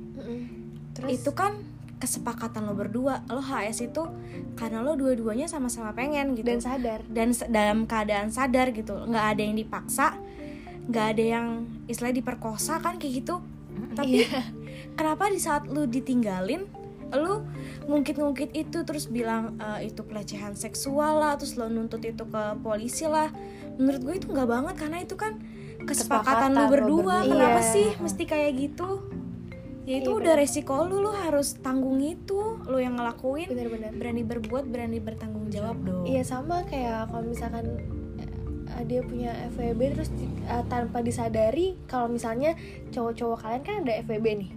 terus? 0.96 1.08
Itu 1.12 1.30
kan 1.32 1.60
kesepakatan 1.96 2.64
lo 2.64 2.72
berdua. 2.72 3.24
Lo 3.26 3.38
HS 3.38 3.86
itu 3.86 4.02
karena 4.52 4.80
lo 4.80 4.94
dua-duanya 4.94 5.46
sama-sama 5.46 5.92
pengen 5.92 6.32
gitu. 6.32 6.44
Dan 6.46 6.60
sadar. 6.60 7.00
Dan 7.06 7.28
dalam 7.48 7.84
keadaan 7.84 8.28
sadar 8.28 8.68
gitu. 8.70 8.96
Nggak 9.04 9.26
ada 9.32 9.42
yang 9.42 9.54
dipaksa 9.54 10.08
nggak 10.86 11.06
ada 11.12 11.24
yang 11.26 11.46
istilah 11.84 12.10
diperkosa 12.10 12.78
kan 12.78 12.94
kayak 12.96 13.20
gitu. 13.20 13.42
Tapi 13.92 14.22
kenapa 14.94 15.26
di 15.26 15.36
saat 15.36 15.66
lu 15.66 15.84
ditinggalin 15.84 16.62
lu 17.08 17.42
ngungkit-ngungkit 17.86 18.50
itu 18.52 18.82
terus 18.82 19.06
bilang 19.06 19.54
eh, 19.58 19.86
itu 19.86 20.02
pelecehan 20.02 20.54
seksual 20.54 21.18
lah 21.18 21.34
terus 21.34 21.54
lo 21.54 21.66
nuntut 21.66 22.02
itu 22.02 22.22
ke 22.22 22.42
polisi 22.60 23.02
lah. 23.02 23.30
Menurut 23.76 24.00
gue 24.00 24.14
itu 24.16 24.26
nggak 24.28 24.46
banget 24.46 24.74
karena 24.76 24.98
itu 25.00 25.14
kan 25.14 25.42
kesepakatan 25.80 25.86
Kesepakatan 25.86 26.50
lu 26.50 26.56
lo 26.56 26.66
berdua. 26.66 27.02
berdua. 27.18 27.18
kenapa 27.26 27.60
Iya. 27.60 27.72
sih 27.72 27.88
mesti 27.96 28.22
kayak 28.22 28.52
gitu 28.56 28.88
ya 29.86 30.02
itu 30.02 30.10
Iya, 30.10 30.18
udah 30.18 30.34
resiko 30.34 30.74
lu 30.82 30.98
lu 30.98 31.14
harus 31.14 31.54
tanggung 31.62 32.02
itu 32.02 32.58
lu 32.66 32.78
yang 32.82 32.98
ngelakuin. 32.98 33.46
Bener-bener 33.46 33.94
berani 33.94 34.22
berbuat 34.26 34.66
berani 34.66 34.98
bertanggung 34.98 35.46
jawab 35.48 35.78
dong. 35.86 36.02
Iya 36.02 36.26
sama 36.26 36.66
kayak 36.66 37.14
kalau 37.14 37.22
misalkan 37.22 37.64
eh, 38.66 38.84
dia 38.90 39.00
punya 39.06 39.30
FWB 39.54 39.80
terus 39.94 40.10
eh, 40.50 40.64
tanpa 40.66 41.06
disadari 41.06 41.78
kalau 41.86 42.10
misalnya 42.10 42.58
cowok-cowok 42.90 43.38
kalian 43.46 43.62
kan 43.62 43.74
ada 43.86 43.94
FWB 44.02 44.26
nih. 44.42 44.50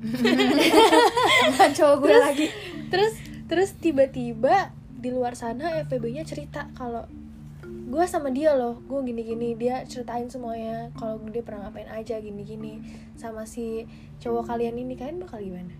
Bukan 1.53 1.71
cowok 1.77 1.95
gue 2.01 2.09
terus, 2.09 2.25
lagi. 2.25 2.47
Terus 2.89 3.13
terus 3.45 3.69
tiba-tiba 3.77 4.73
di 4.99 5.13
luar 5.13 5.37
sana 5.37 5.79
FWB-nya 5.85 6.25
cerita 6.27 6.67
kalau 6.73 7.07
gue 7.89 8.03
sama 8.05 8.29
dia 8.29 8.53
loh, 8.53 8.77
gue 8.85 9.01
gini-gini 9.01 9.57
dia 9.57 9.81
ceritain 9.81 10.29
semuanya 10.29 10.93
kalau 10.93 11.17
dia 11.25 11.41
pernah 11.41 11.65
ngapain 11.67 11.89
aja 11.89 12.21
gini-gini 12.21 12.77
sama 13.17 13.49
si 13.49 13.81
cowok 14.21 14.45
kalian 14.45 14.77
ini 14.77 14.93
kalian 14.93 15.17
bakal 15.17 15.41
gimana? 15.41 15.73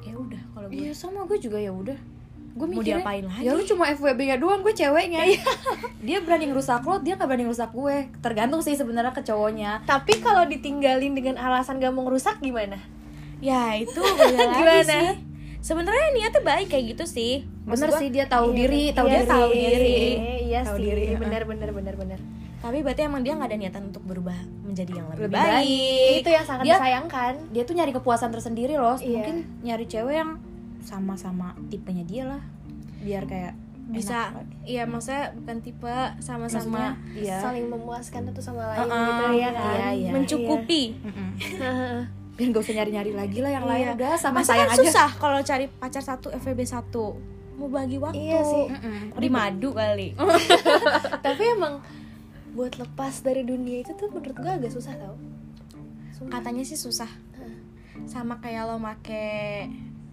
ya 0.00 0.16
udah 0.16 0.40
kalau 0.56 0.66
gue 0.72 0.88
Iya 0.88 0.92
sama 0.96 1.28
gue 1.28 1.36
juga 1.36 1.60
ya 1.60 1.68
udah 1.68 1.98
gue 2.58 2.66
Mau 2.66 2.80
diapain 2.80 3.22
lagi? 3.22 3.44
ya 3.44 3.52
lu 3.52 3.62
cuma 3.62 3.92
FWB 3.92 4.20
nya 4.24 4.36
doang 4.40 4.64
gue 4.64 4.72
ceweknya 4.72 5.20
dia 6.06 6.18
berani 6.24 6.48
ngerusak 6.48 6.80
lo 6.82 6.96
dia 6.98 7.14
nggak 7.14 7.28
berani 7.28 7.44
ngerusak 7.44 7.70
gue 7.70 7.96
tergantung 8.18 8.64
sih 8.64 8.72
sebenarnya 8.72 9.12
ke 9.12 9.20
cowoknya 9.22 9.84
Tapi 9.84 10.18
kalau 10.18 10.42
ditinggalin 10.42 11.12
dengan 11.12 11.36
alasan 11.38 11.76
gak 11.76 11.92
mau 11.92 12.08
ngerusak 12.08 12.40
gimana? 12.40 12.80
ya 13.38 13.76
itu 13.76 14.00
Gimana? 14.58 14.82
sih 14.82 15.27
sebenarnya 15.60 16.06
niatnya 16.12 16.42
baik 16.42 16.66
kayak 16.68 16.84
gitu 16.92 17.04
sih 17.04 17.32
bener 17.62 17.88
Maksud 17.88 17.98
sih 17.98 18.08
dia 18.08 18.24
tahu 18.24 18.46
Iya, 18.48 18.58
diri 18.58 18.80
iya 18.80 18.92
tahu 18.92 19.06
sih, 19.06 19.12
dia 19.12 19.24
tahu 19.24 19.48
iya 19.48 19.68
diri 19.68 19.84
sih, 19.84 20.14
Iya 20.48 20.60
Tahu 20.62 20.74
sih, 20.74 20.84
diri, 20.84 21.04
heeh. 21.06 21.18
benar 21.18 21.42
benar 21.44 21.70
benar 21.70 21.94
benar. 21.94 22.20
tapi 22.58 22.78
berarti 22.80 23.02
emang 23.02 23.22
dia 23.22 23.32
nggak 23.32 23.48
ada 23.48 23.56
niatan 23.56 23.82
untuk 23.86 24.02
berubah 24.02 24.34
menjadi 24.60 24.92
yang 24.92 25.06
lebih, 25.08 25.24
Lebih 25.24 25.36
baik, 25.36 25.54
baik. 25.54 26.16
Itu 26.18 26.30
yang 26.32 26.42
sangat 26.44 26.64
Dia- 26.64 26.74
disayangkan. 26.76 27.32
dia 27.48 27.62
tuh 27.62 27.74
nyari 27.74 27.92
kepuasan 27.92 28.30
tersendiri 28.30 28.74
loh 28.74 28.96
Iya. 28.96 29.14
mungkin 29.14 29.36
nyari 29.60 29.84
cewek 29.84 30.14
yang 30.16 30.30
sama-sama 30.80 31.52
tipenya 31.66 32.02
dia 32.02 32.24
lah 32.26 32.42
biar 32.98 33.24
kayak 33.24 33.54
bisa 33.88 34.34
enak. 34.34 34.44
iya 34.64 34.82
maksudnya 34.84 35.32
bukan 35.34 35.58
tipe 35.58 35.94
sama-sama 36.18 36.66
Maksudnya, 36.68 36.90
iya 37.14 37.36
Saling 37.38 37.66
memuaskan 37.66 38.20
satu 38.26 38.40
sama 38.42 38.62
lain 38.68 38.84
Uh-uh, 38.84 39.00
gitu 39.06 39.24
ya 39.38 39.50
kan. 39.50 39.64
iya, 39.72 39.88
iya. 39.94 40.10
mencukupi. 40.10 40.82
Iya. 40.98 41.72
biar 42.38 42.48
gak 42.48 42.62
usah 42.62 42.74
nyari-nyari 42.76 43.12
lagi 43.12 43.38
lah 43.38 43.50
yang 43.50 43.66
lain 43.66 43.84
Iya. 43.84 43.94
udah 43.94 44.10
sama 44.14 44.40
Masa 44.40 44.54
sayang 44.54 44.68
kan 44.68 44.76
aja 44.76 44.82
susah 44.84 45.08
kalau 45.18 45.38
cari 45.42 45.66
pacar 45.68 46.00
satu 46.00 46.30
FVB 46.30 46.60
satu 46.62 47.18
mau 47.52 47.66
bagi 47.66 47.98
waktu 47.98 48.22
Iya 48.22 48.40
sih. 48.40 48.64
Mm-mm. 48.70 48.98
di 49.12 49.28
madu 49.28 49.70
kali 49.72 50.14
Tapi 51.26 51.42
emang 51.50 51.82
buat 52.48 52.74
lepas 52.74 53.20
dari 53.20 53.42
dunia 53.42 53.82
itu 53.82 53.90
tuh 53.92 54.06
menurut 54.08 54.34
gue 54.34 54.52
agak 54.52 54.70
susah 54.70 54.94
tau. 54.96 55.18
Sumpah. 56.12 56.38
katanya 56.38 56.62
sih 56.62 56.74
susah 56.74 57.10
sama 58.04 58.38
kayak 58.38 58.64
lo 58.64 58.78
make 58.78 59.66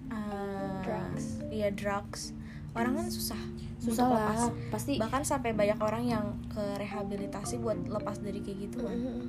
uh, 0.07 0.81
Drugs. 0.81 1.41
iya 1.47 1.69
drugs 1.69 2.33
orang 2.71 2.93
kan 2.95 3.07
susah 3.07 3.37
susah 3.77 4.05
lah 4.07 4.33
lepas. 4.33 4.41
pasti 4.71 4.97
bahkan 4.97 5.21
sampai 5.21 5.53
banyak 5.53 5.77
orang 5.79 6.03
yang 6.03 6.25
ke 6.47 6.61
rehabilitasi 6.75 7.57
buat 7.57 7.77
lepas 7.83 8.17
dari 8.19 8.37
kayak 8.39 8.57
gitu 8.65 8.81
kan 8.81 8.93
Mm-mm. 8.95 9.25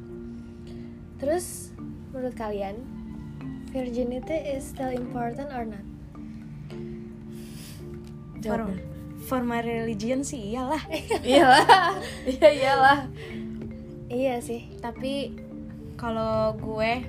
Terus 1.17 1.73
menurut 2.17 2.33
kalian 2.33 2.81
virginity 3.69 4.33
is 4.49 4.65
still 4.65 4.89
important 4.89 5.53
or 5.53 5.69
not? 5.69 5.85
for, 8.39 8.57
Jawab. 8.63 8.79
for 9.23 9.41
my 9.43 9.61
religion 9.61 10.23
sih 10.23 10.55
iyalah 10.55 10.81
iyalah 11.27 11.65
iya 12.25 12.49
iyalah 12.49 12.99
Iya 14.07 14.39
sih. 14.39 14.71
tapi 14.79 15.35
kalau 15.99 16.55
gue 16.55 17.03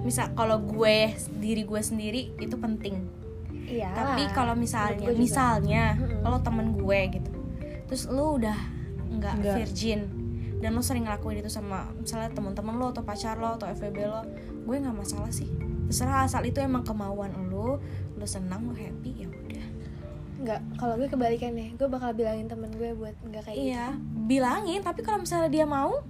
misal 0.00 0.30
kalau 0.32 0.62
gue 0.62 1.10
diri 1.34 1.66
gue 1.66 1.80
sendiri 1.82 2.30
itu 2.38 2.54
penting 2.54 3.02
Iya. 3.66 3.90
tapi 3.90 4.28
kalau 4.30 4.54
misalnya 4.54 5.08
misalnya 5.10 5.84
lo 6.22 6.38
temen 6.38 6.72
gue 6.72 7.00
gitu 7.10 7.30
terus 7.84 8.06
lo 8.06 8.38
udah 8.38 8.54
Nggak. 9.10 9.34
virgin 9.42 10.00
dan 10.56 10.70
lo 10.70 10.80
sering 10.80 11.04
ngelakuin 11.04 11.38
itu 11.38 11.48
sama 11.48 11.90
misalnya 11.94 12.30
teman-teman 12.30 12.74
lo 12.74 12.90
atau 12.90 13.00
pacar 13.00 13.36
lo 13.36 13.54
atau 13.54 13.66
FVB 13.66 13.98
lo. 14.04 14.22
Gue 14.62 14.76
nggak 14.76 14.92
masalah 14.92 15.28
sih. 15.28 15.50
Terserah 15.84 16.24
asal 16.24 16.42
itu 16.42 16.58
emang 16.58 16.82
kemauan 16.82 17.30
lo 17.46 17.78
lo 18.12 18.24
senang 18.24 18.64
lo 18.64 18.72
happy 18.72 19.12
ya 19.16 19.26
udah. 19.26 19.66
Enggak, 20.34 20.60
kalau 20.76 20.94
gue 20.94 21.06
kebalikannya, 21.06 21.72
gue 21.72 21.86
bakal 21.86 22.12
bilangin 22.12 22.44
temen 22.44 22.68
gue 22.70 22.92
buat 22.92 23.14
enggak 23.22 23.46
kayak 23.46 23.56
iya 23.56 23.86
bilangin 24.22 24.80
tapi 24.80 25.00
kalau 25.00 25.20
misalnya 25.20 25.48
dia 25.48 25.64
mau 25.64 26.00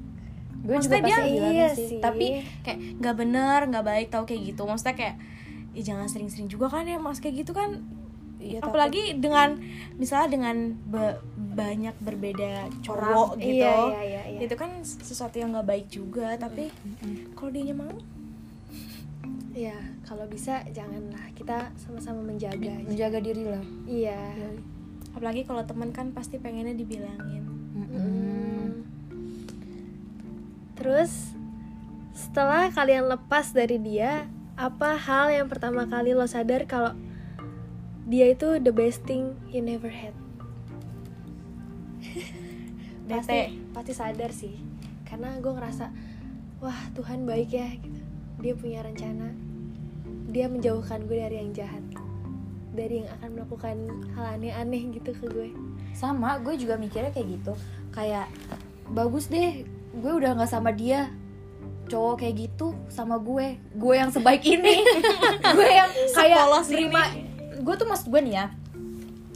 gue 0.56 0.74
juga 0.76 0.96
Maksudnya 0.96 1.02
pasti 1.02 1.10
dia- 1.10 1.22
bilangin 1.28 1.52
iya 1.52 1.68
sih. 1.70 1.88
sih. 1.88 2.00
tapi 2.00 2.26
kayak 2.62 2.78
nggak 2.96 3.14
bener 3.14 3.58
nggak 3.68 3.84
baik 3.84 4.06
tau 4.08 4.24
kayak 4.24 4.42
gitu. 4.48 4.62
Maksudnya 4.64 4.94
kayak 4.94 5.16
ya 5.70 5.82
jangan 5.84 6.06
sering-sering 6.06 6.46
juga 6.46 6.66
kan 6.68 6.82
ya 6.82 6.96
mas 6.96 7.18
kayak 7.18 7.42
gitu 7.42 7.52
kan 7.52 7.82
Iya, 8.44 8.58
takut- 8.58 8.68
apalagi 8.68 9.02
dengan 9.16 9.56
misalnya 9.94 10.28
dengan 10.30 10.56
be- 10.84 11.16
banyak 11.54 11.96
berbeda 11.98 12.52
cowok 12.80 13.00
Orang. 13.30 13.40
gitu 13.40 13.62
Iya, 13.62 13.72
iya, 13.88 14.02
iya, 14.02 14.22
iya. 14.28 14.40
itu 14.42 14.54
kan 14.54 14.70
sesuatu 14.82 15.34
yang 15.34 15.50
nggak 15.50 15.64
baik 15.64 15.86
juga 15.88 16.36
tapi 16.36 16.68
kalau 17.32 17.50
dia 17.50 17.72
mau 17.72 17.88
Iya, 19.50 19.78
kalau 20.02 20.26
bisa 20.26 20.66
janganlah 20.68 21.30
kita 21.32 21.70
sama-sama 21.76 22.20
menjaga. 22.20 22.74
menjaga 22.82 23.18
diri 23.18 23.46
lah 23.46 23.62
Iya. 23.84 24.20
apalagi 25.08 25.42
kalau 25.42 25.62
teman 25.62 25.88
kan 25.88 26.10
pasti 26.10 26.36
pengennya 26.36 26.74
dibilangin 26.74 27.42
Mm. 27.74 28.86
Terus 30.74 31.34
setelah 32.12 32.66
kalian 32.68 33.06
lepas 33.08 33.50
dari 33.50 33.78
dia, 33.78 34.26
apa 34.54 34.94
hal 34.96 35.30
yang 35.32 35.46
pertama 35.46 35.82
kali 35.84 36.10
lo 36.10 36.22
sadar 36.24 36.62
kalau 36.64 36.94
dia 38.04 38.36
itu 38.36 38.60
the 38.60 38.72
best 38.72 39.00
thing 39.08 39.32
you 39.48 39.64
never 39.64 39.88
had? 39.88 40.12
pasti 43.08 43.60
pasti 43.72 43.92
sadar 43.96 44.30
sih. 44.32 44.60
Karena 45.08 45.40
gue 45.40 45.52
ngerasa 45.52 45.88
wah 46.60 46.80
Tuhan 46.92 47.24
baik 47.24 47.50
ya 47.52 47.68
gitu. 47.80 48.00
Dia 48.44 48.52
punya 48.52 48.84
rencana. 48.84 49.32
Dia 50.28 50.52
menjauhkan 50.52 51.08
gue 51.08 51.16
dari 51.16 51.40
yang 51.40 51.56
jahat. 51.56 51.84
Dari 52.74 53.04
yang 53.04 53.08
akan 53.20 53.28
melakukan 53.40 53.76
hal 54.18 54.36
aneh-aneh 54.36 54.82
gitu 55.00 55.14
ke 55.14 55.26
gue 55.30 55.48
sama 55.94 56.42
gue 56.42 56.58
juga 56.58 56.76
mikirnya 56.76 57.14
kayak 57.14 57.40
gitu. 57.40 57.52
Kayak 57.94 58.28
bagus 58.92 59.32
deh 59.32 59.64
gue 59.94 60.12
udah 60.12 60.36
nggak 60.36 60.50
sama 60.50 60.76
dia. 60.76 61.08
Cowok 61.88 62.20
kayak 62.20 62.48
gitu 62.50 62.76
sama 62.92 63.16
gue. 63.16 63.56
Gue 63.76 63.94
yang 63.96 64.12
sebaik 64.12 64.44
ini. 64.44 64.80
Gue 65.56 65.68
yang 65.68 65.92
kayak 66.16 66.48
Sepolos 66.48 66.66
nerima 66.72 67.33
gue 67.64 67.74
tuh 67.74 67.86
maksud 67.88 68.12
gue 68.12 68.20
nih 68.20 68.34
ya. 68.36 68.46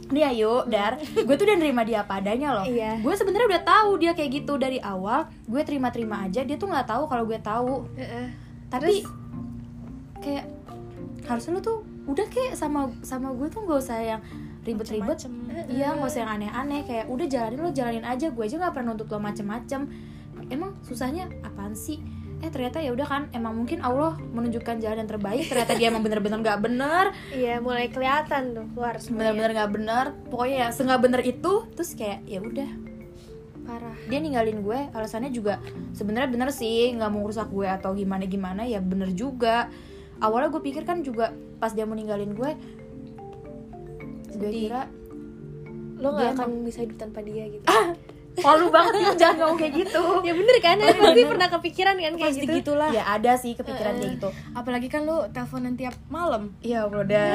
Nih 0.09 0.23
ayo 0.25 0.65
dar. 0.69 0.97
Gue 1.01 1.35
tuh 1.37 1.45
udah 1.49 1.57
nerima 1.57 1.81
dia 1.81 2.05
apa 2.05 2.21
adanya 2.21 2.61
loh. 2.61 2.65
Iya. 2.65 3.01
gue 3.01 3.13
sebenarnya 3.13 3.47
udah 3.57 3.63
tahu 3.65 3.89
dia 3.97 4.11
kayak 4.13 4.45
gitu 4.45 4.53
dari 4.61 4.77
awal. 4.81 5.25
Gue 5.49 5.61
terima-terima 5.65 6.25
aja 6.29 6.45
dia 6.45 6.55
tuh 6.57 6.69
nggak 6.69 6.85
tahu 6.85 7.03
kalau 7.09 7.23
gue 7.25 7.39
tahu. 7.41 7.73
Heeh. 7.97 8.27
tapi 8.69 9.01
kayak 10.21 10.45
harusnya 11.25 11.57
lu 11.57 11.61
tuh 11.65 11.81
udah 12.05 12.25
kayak 12.29 12.53
sama 12.53 12.93
sama 13.01 13.33
gue 13.33 13.49
tuh 13.49 13.65
nggak 13.65 13.79
usah 13.81 13.97
yang 13.97 14.21
ribet-ribet. 14.61 15.25
Iya 15.73 15.97
nggak 15.97 16.09
usah 16.09 16.21
yang 16.25 16.31
aneh-aneh. 16.37 16.81
Kayak 16.85 17.05
udah 17.09 17.25
jalanin 17.25 17.59
lo 17.65 17.69
jalanin 17.73 18.05
aja. 18.05 18.29
Gue 18.29 18.45
aja 18.45 18.61
nggak 18.61 18.73
pernah 18.77 18.93
nuntut 18.93 19.09
lo 19.09 19.17
macem-macem. 19.17 19.89
Emang 20.49 20.77
susahnya 20.85 21.29
apaan 21.45 21.73
sih 21.73 22.01
eh 22.39 22.47
ternyata 22.47 22.79
ya 22.79 22.95
udah 22.95 23.07
kan 23.07 23.23
emang 23.35 23.51
mungkin 23.51 23.83
Allah 23.83 24.15
menunjukkan 24.15 24.79
jalan 24.79 25.03
yang 25.03 25.11
terbaik 25.11 25.51
ternyata 25.51 25.75
dia 25.75 25.91
emang 25.91 26.03
bener-bener 26.03 26.39
nggak 26.39 26.59
bener. 26.63 27.05
Iya 27.35 27.59
mulai 27.59 27.91
kelihatan 27.91 28.55
tuh 28.55 28.65
keluar 28.71 28.95
semuanya 29.03 29.35
bener-bener 29.35 29.51
nggak 29.59 29.71
bener 29.75 30.05
pokoknya 30.31 30.55
ya 30.55 30.67
senggak 30.71 30.99
bener 31.03 31.21
itu 31.27 31.53
terus 31.75 31.91
kayak 31.95 32.23
ya 32.23 32.39
udah. 32.39 32.69
Parah. 33.69 33.93
dia 34.09 34.17
ninggalin 34.17 34.65
gue 34.65 34.79
alasannya 34.97 35.29
juga 35.29 35.61
sebenarnya 35.93 36.33
bener 36.33 36.49
sih 36.49 36.89
nggak 36.89 37.11
mau 37.13 37.21
rusak 37.21 37.53
gue 37.53 37.69
atau 37.69 37.93
gimana 37.93 38.25
gimana 38.25 38.65
ya 38.65 38.81
bener 38.81 39.13
juga. 39.13 39.69
Awalnya 40.19 40.49
gue 40.51 40.61
pikir 40.63 40.83
kan 40.89 41.05
juga 41.05 41.37
pas 41.61 41.75
dia 41.75 41.85
mau 41.85 41.93
ninggalin 41.93 42.33
gue 42.33 42.51
gue 44.39 44.49
kira 44.49 44.89
Lo 45.99 46.15
nggak 46.15 46.39
akan 46.39 46.63
bisa 46.63 46.87
hidup 46.87 46.97
tanpa 46.97 47.19
dia 47.19 47.45
gitu. 47.51 47.67
Malu 48.43 48.67
banget 48.71 48.93
ya 48.99 49.11
jangan 49.15 49.35
ngomong 49.43 49.57
kayak 49.59 49.73
gitu. 49.85 50.03
Ya 50.25 50.33
bener 50.33 50.55
kan? 50.61 50.75
Tapi 50.79 51.21
pernah 51.25 51.47
kepikiran 51.51 51.95
kan 51.97 52.13
kayak 52.15 52.33
pasti 52.33 52.45
gitu. 52.45 52.53
gitulah. 52.61 52.89
Ya 52.91 53.03
ada 53.05 53.31
sih 53.35 53.53
kepikiran 53.55 53.93
kayak 53.99 54.11
gitu. 54.19 54.29
Apalagi 54.53 54.87
kan 54.87 55.05
lu 55.05 55.17
teleponan 55.31 55.73
tiap 55.75 55.95
malam. 56.07 56.53
Iya 56.63 56.87
udah 56.87 57.27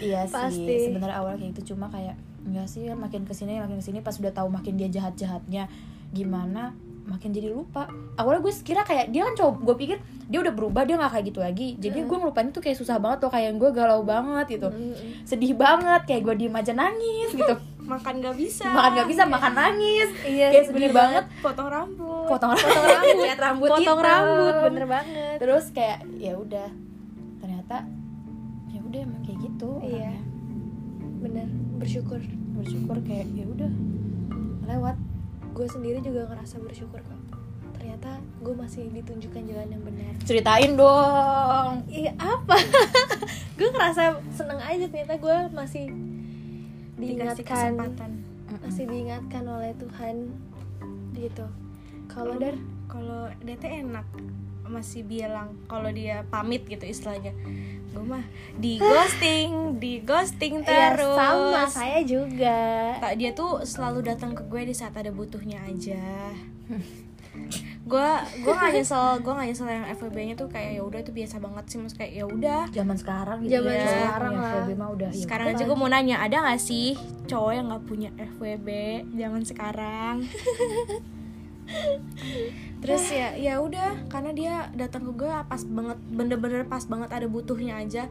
iya. 0.00 0.20
Pasti. 0.36 0.64
sih 0.64 0.78
sebenarnya 0.90 1.16
awalnya 1.18 1.38
kayak 1.42 1.52
gitu. 1.56 1.74
Cuma 1.74 1.88
kayak 1.88 2.16
enggak 2.46 2.66
sih 2.70 2.86
makin 2.94 3.26
ke 3.26 3.34
sini 3.34 3.58
makin 3.58 3.82
ke 3.82 3.84
sini 3.84 3.98
pas 4.04 4.14
udah 4.14 4.30
tahu 4.30 4.48
makin 4.52 4.78
dia 4.78 4.86
jahat 4.86 5.18
jahatnya 5.18 5.66
gimana 6.14 6.76
makin 7.06 7.30
jadi 7.30 7.54
lupa. 7.54 7.86
Awalnya 8.18 8.40
gue 8.42 8.52
kira 8.66 8.82
kayak 8.82 9.14
dia 9.14 9.22
kan 9.26 9.34
cowok 9.38 9.54
gue 9.62 9.76
pikir 9.78 9.98
dia 10.26 10.42
udah 10.42 10.50
berubah 10.50 10.82
dia 10.82 10.98
nggak 10.98 11.12
kayak 11.14 11.26
gitu 11.30 11.40
lagi. 11.40 11.68
Jadi 11.78 12.02
gue 12.02 12.16
ngelupain 12.18 12.50
itu 12.50 12.58
kayak 12.58 12.76
susah 12.78 12.98
banget 12.98 13.22
tuh 13.22 13.30
kayak 13.30 13.54
gue 13.54 13.70
galau 13.70 14.02
banget 14.02 14.58
gitu. 14.58 14.68
Sedih 15.22 15.54
banget 15.54 16.02
kayak 16.06 16.22
gue 16.26 16.34
diem 16.46 16.54
aja 16.54 16.74
nangis 16.74 17.30
gitu 17.30 17.54
makan 17.86 18.14
gak 18.18 18.34
bisa. 18.34 18.66
Makan 18.66 18.90
nggak 18.92 19.08
bisa 19.08 19.22
makan 19.24 19.52
nangis. 19.54 20.08
Iya, 20.22 20.46
kayak 20.50 20.64
sedih 20.66 20.90
banget. 20.90 21.24
potong 21.38 21.68
rambut. 21.68 22.26
Potong 22.26 22.52
rambut. 22.52 22.74
Rambut. 22.84 23.24
Cat 23.24 23.38
rambut 23.38 23.68
potong 23.70 23.82
hitam. 23.96 23.98
rambut 24.02 24.54
bener 24.66 24.84
banget. 24.86 25.36
Terus 25.38 25.64
kayak 25.70 25.98
ya 26.16 26.32
udah. 26.34 26.68
Ternyata 27.38 27.76
ya 28.68 28.80
udah 28.80 29.00
emang 29.00 29.22
kayak 29.22 29.38
gitu 29.40 29.70
Iya. 29.80 30.10
orangnya. 30.10 30.20
bener 31.16 31.48
bersyukur. 31.76 32.20
Bersyukur 32.54 32.96
kayak 33.02 33.26
ya 33.30 33.46
udah. 33.46 33.70
Lewat. 34.66 34.96
Gue 35.50 35.66
sendiri 35.66 35.98
juga 36.00 36.26
ngerasa 36.26 36.58
bersyukur 36.58 37.00
kok. 37.00 37.20
Ternyata 37.72 38.10
gue 38.40 38.52
masih 38.52 38.90
ditunjukkan 38.90 39.42
jalan 39.46 39.68
yang 39.70 39.82
benar. 39.82 40.12
Ceritain 40.20 40.74
dong. 40.74 41.86
Iya 41.86 42.12
apa? 42.16 42.56
Gue 43.56 43.72
ngerasa 43.72 44.02
seneng 44.30 44.60
aja 44.60 44.84
ternyata 44.84 45.16
gue 45.16 45.36
masih 45.50 45.88
diingatkan. 46.96 47.44
kesempatan. 47.44 48.10
Masih 48.62 48.84
diingatkan 48.88 49.44
oleh 49.46 49.72
Tuhan 49.76 50.16
gitu. 51.16 51.46
Kalau 52.08 52.34
dar? 52.40 52.56
Kalau 52.86 53.28
DT 53.42 53.64
enak 53.86 54.06
masih 54.66 55.06
bilang 55.06 55.54
kalau 55.70 55.88
dia 55.94 56.26
pamit 56.28 56.66
gitu 56.66 56.82
istilahnya. 56.82 57.30
Gue 57.94 58.04
mah 58.04 58.24
di 58.58 58.76
ghosting 58.82 59.78
di 59.78 60.02
ghosting 60.02 60.60
ya 60.66 60.92
terus. 60.92 61.16
sama 61.16 61.62
saya 61.70 62.00
juga. 62.02 62.58
Tak 62.98 63.14
dia 63.16 63.30
tuh 63.32 63.62
selalu 63.62 64.04
datang 64.10 64.34
ke 64.34 64.42
gue 64.46 64.62
di 64.66 64.74
saat 64.74 64.96
ada 64.98 65.14
butuhnya 65.14 65.62
aja 65.64 66.34
gue 67.86 68.10
gue 68.42 68.50
gak 68.50 68.74
nyesel 68.74 69.22
gue 69.22 69.30
gak 69.30 69.46
nyesel 69.46 69.70
yang 69.70 69.86
FWB 69.94 70.16
nya 70.26 70.34
tuh 70.34 70.50
kayak 70.50 70.74
ya 70.74 70.82
udah 70.82 71.06
itu 71.06 71.14
biasa 71.14 71.38
banget 71.38 71.64
sih 71.70 71.78
mas 71.78 71.94
kayak 71.94 72.18
ya 72.18 72.26
udah. 72.26 72.66
Zaman 72.74 72.98
sekarang 72.98 73.46
gitu 73.46 73.62
Zaman 73.62 73.78
ya 73.78 73.86
sekarang 73.86 74.34
lah. 74.34 74.50
FWB 74.50 74.70
mah 74.74 74.88
udah 74.90 75.10
ya 75.14 75.22
sekarang 75.22 75.46
aja 75.54 75.62
gue 75.62 75.78
mau 75.78 75.86
nanya 75.86 76.18
ada 76.18 76.36
gak 76.50 76.58
sih 76.58 76.98
cowok 77.30 77.52
yang 77.54 77.70
nggak 77.70 77.84
punya 77.86 78.10
FWB 78.18 78.68
zaman 79.14 79.42
sekarang? 79.46 80.14
Terus 82.82 83.02
ya 83.10 83.34
ya 83.38 83.62
udah 83.62 84.10
karena 84.10 84.30
dia 84.34 84.54
datang 84.74 85.06
ke 85.06 85.22
gue 85.22 85.30
pas 85.30 85.62
banget 85.62 85.98
bener-bener 86.10 86.66
pas 86.66 86.82
banget 86.86 87.10
ada 87.14 87.26
butuhnya 87.30 87.78
aja. 87.78 88.10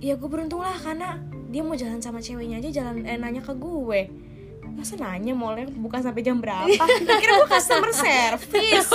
Ya 0.00 0.14
gue 0.16 0.28
beruntung 0.28 0.64
lah 0.64 0.76
karena 0.80 1.20
dia 1.52 1.60
mau 1.60 1.76
jalan 1.76 2.00
sama 2.00 2.24
ceweknya 2.24 2.64
aja 2.64 2.80
jalan 2.80 3.04
eh, 3.04 3.20
nanya 3.20 3.44
ke 3.44 3.52
gue 3.52 4.31
masa 4.72 4.96
nanya 4.96 5.32
molnya 5.32 5.68
bukan 5.70 6.00
sampai 6.00 6.22
jam 6.22 6.40
berapa? 6.40 6.84
Kira 7.18 7.32
gue 7.38 7.48
customer 7.48 7.92
service. 7.92 8.90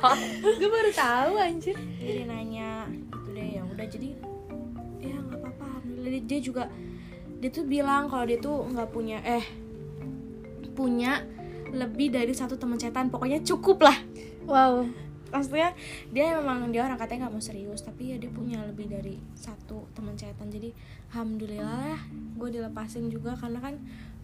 Gue 0.60 0.68
baru 0.68 0.90
tahu 0.92 1.32
anjir. 1.36 1.74
Jadi 1.98 2.22
nanya 2.24 2.86
gitu 2.88 3.28
deh 3.32 3.48
ya 3.56 3.62
udah. 3.64 3.86
Jadi 3.88 4.08
ya 5.00 5.16
nggak 5.16 5.38
apa-apa 5.40 5.64
alhamdulillah. 5.64 6.22
Dia- 6.24 6.44
juga 6.44 6.64
dia 7.40 7.50
tuh 7.50 7.64
bilang 7.64 8.08
kalau 8.08 8.24
dia 8.24 8.38
tuh 8.38 8.64
nggak 8.68 8.88
punya 8.88 9.18
eh 9.20 9.44
punya 10.72 11.22
lebih 11.70 12.14
dari 12.14 12.32
satu 12.32 12.54
teman 12.54 12.78
cetan 12.78 13.10
pokoknya 13.10 13.42
cukup 13.42 13.84
lah. 13.84 13.96
Wow 14.44 15.03
maksudnya 15.34 15.74
dia 16.14 16.38
memang 16.38 16.70
dia 16.70 16.86
orang 16.86 16.94
katanya 16.94 17.26
nggak 17.26 17.34
mau 17.34 17.42
serius 17.42 17.82
tapi 17.82 18.14
ya 18.14 18.16
dia 18.16 18.30
punya 18.30 18.62
lebih 18.62 18.86
dari 18.86 19.18
satu 19.34 19.90
teman 19.92 20.14
cetan 20.14 20.46
jadi 20.46 20.70
alhamdulillah 21.10 21.98
lah 21.98 22.00
gue 22.38 22.48
dilepasin 22.54 23.10
juga 23.10 23.34
karena 23.34 23.58
kan 23.58 23.74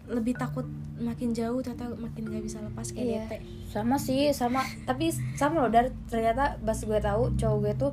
lebih 0.07 0.33
takut 0.33 0.65
makin 0.97 1.31
jauh 1.31 1.59
ternyata 1.59 1.93
makin 1.95 2.25
nggak 2.25 2.43
bisa 2.43 2.57
lepas 2.63 2.89
kayak 2.89 3.05
Iya. 3.05 3.23
DT 3.27 3.33
sama 3.71 3.95
sih 3.95 4.33
sama. 4.33 4.59
Tapi 4.83 5.07
sama 5.37 5.63
loh 5.63 5.71
dari 5.71 5.87
ternyata 6.11 6.59
pas 6.59 6.75
gue 6.75 6.99
tahu 6.99 7.31
cowok 7.37 7.57
gue 7.61 7.73
tuh 7.77 7.91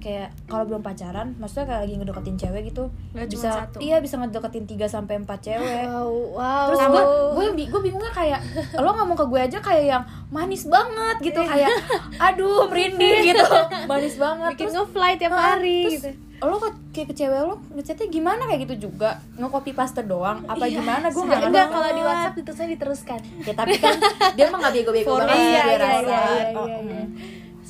kayak 0.00 0.28
kalau 0.46 0.64
belum 0.64 0.80
pacaran 0.80 1.36
maksudnya 1.36 1.64
kayak 1.66 1.80
lagi 1.82 1.94
ngedeketin 1.94 2.36
cewek 2.36 2.62
gitu 2.66 2.84
Nggak 3.12 3.26
cuma 3.26 3.34
bisa 3.36 3.50
satu. 3.54 3.76
iya 3.78 3.96
bisa 3.98 4.14
ngedeketin 4.16 4.64
3 4.66 4.88
sampai 4.90 5.14
empat 5.18 5.38
cewek. 5.40 5.84
Wow 5.84 6.08
wow. 6.34 6.66
Terus 6.66 6.80
gue 6.82 7.02
gue 7.30 7.68
gue 7.68 7.80
bingungnya 7.82 8.08
kayak 8.10 8.40
lo 8.74 8.90
ngomong 8.90 9.14
ke 9.14 9.26
gue 9.26 9.40
aja 9.42 9.58
kayak 9.58 9.84
yang 9.86 10.02
manis 10.28 10.64
banget 10.64 11.16
gitu 11.22 11.40
kayak 11.42 11.68
aduh 12.16 12.64
merinding 12.66 13.24
gitu. 13.30 13.44
Manis 13.84 14.16
banget. 14.16 14.50
Bikin 14.52 14.66
terus 14.66 14.76
nge-fly 14.80 15.12
tiap 15.14 15.32
Ah, 15.32 15.40
hari 15.54 15.78
terus 15.84 15.94
gitu. 15.94 16.10
lo 16.40 16.56
kayak 16.56 17.06
ke 17.06 17.14
cewek 17.14 17.40
lo 17.42 17.54
ngechatnya 17.70 18.06
gimana? 18.08 18.42
Kayak 18.42 18.60
gitu 18.64 18.88
juga. 18.88 19.20
Nge-copy 19.36 19.70
paste 19.70 20.00
doang. 20.02 20.40
Apa 20.44 20.64
Iya, 20.64 20.80
gimana? 20.80 21.06
Gue 21.06 21.22
Enggak, 21.22 21.38
nggak 21.38 21.50
enggak 21.52 21.66
kalau 21.70 21.88
di 21.90 22.02
WhatsApp 22.02 22.34
diterusnya 22.34 22.68
diteruskan. 22.72 23.20
Ya 23.42 23.52
tapi 23.52 23.76
kan 23.76 23.94
dia 24.32 24.44
emang 24.46 24.60
gak 24.60 24.72
bego-bego 24.72 25.12
banget 25.14 25.36
iya, 25.36 25.44
dia 25.44 25.60
iya, 25.66 25.76
rasa 25.76 26.00
iya, 26.00 26.20
iya, 26.24 26.44
Oh, 26.54 26.64
iya, 26.66 26.78
iya. 26.80 27.04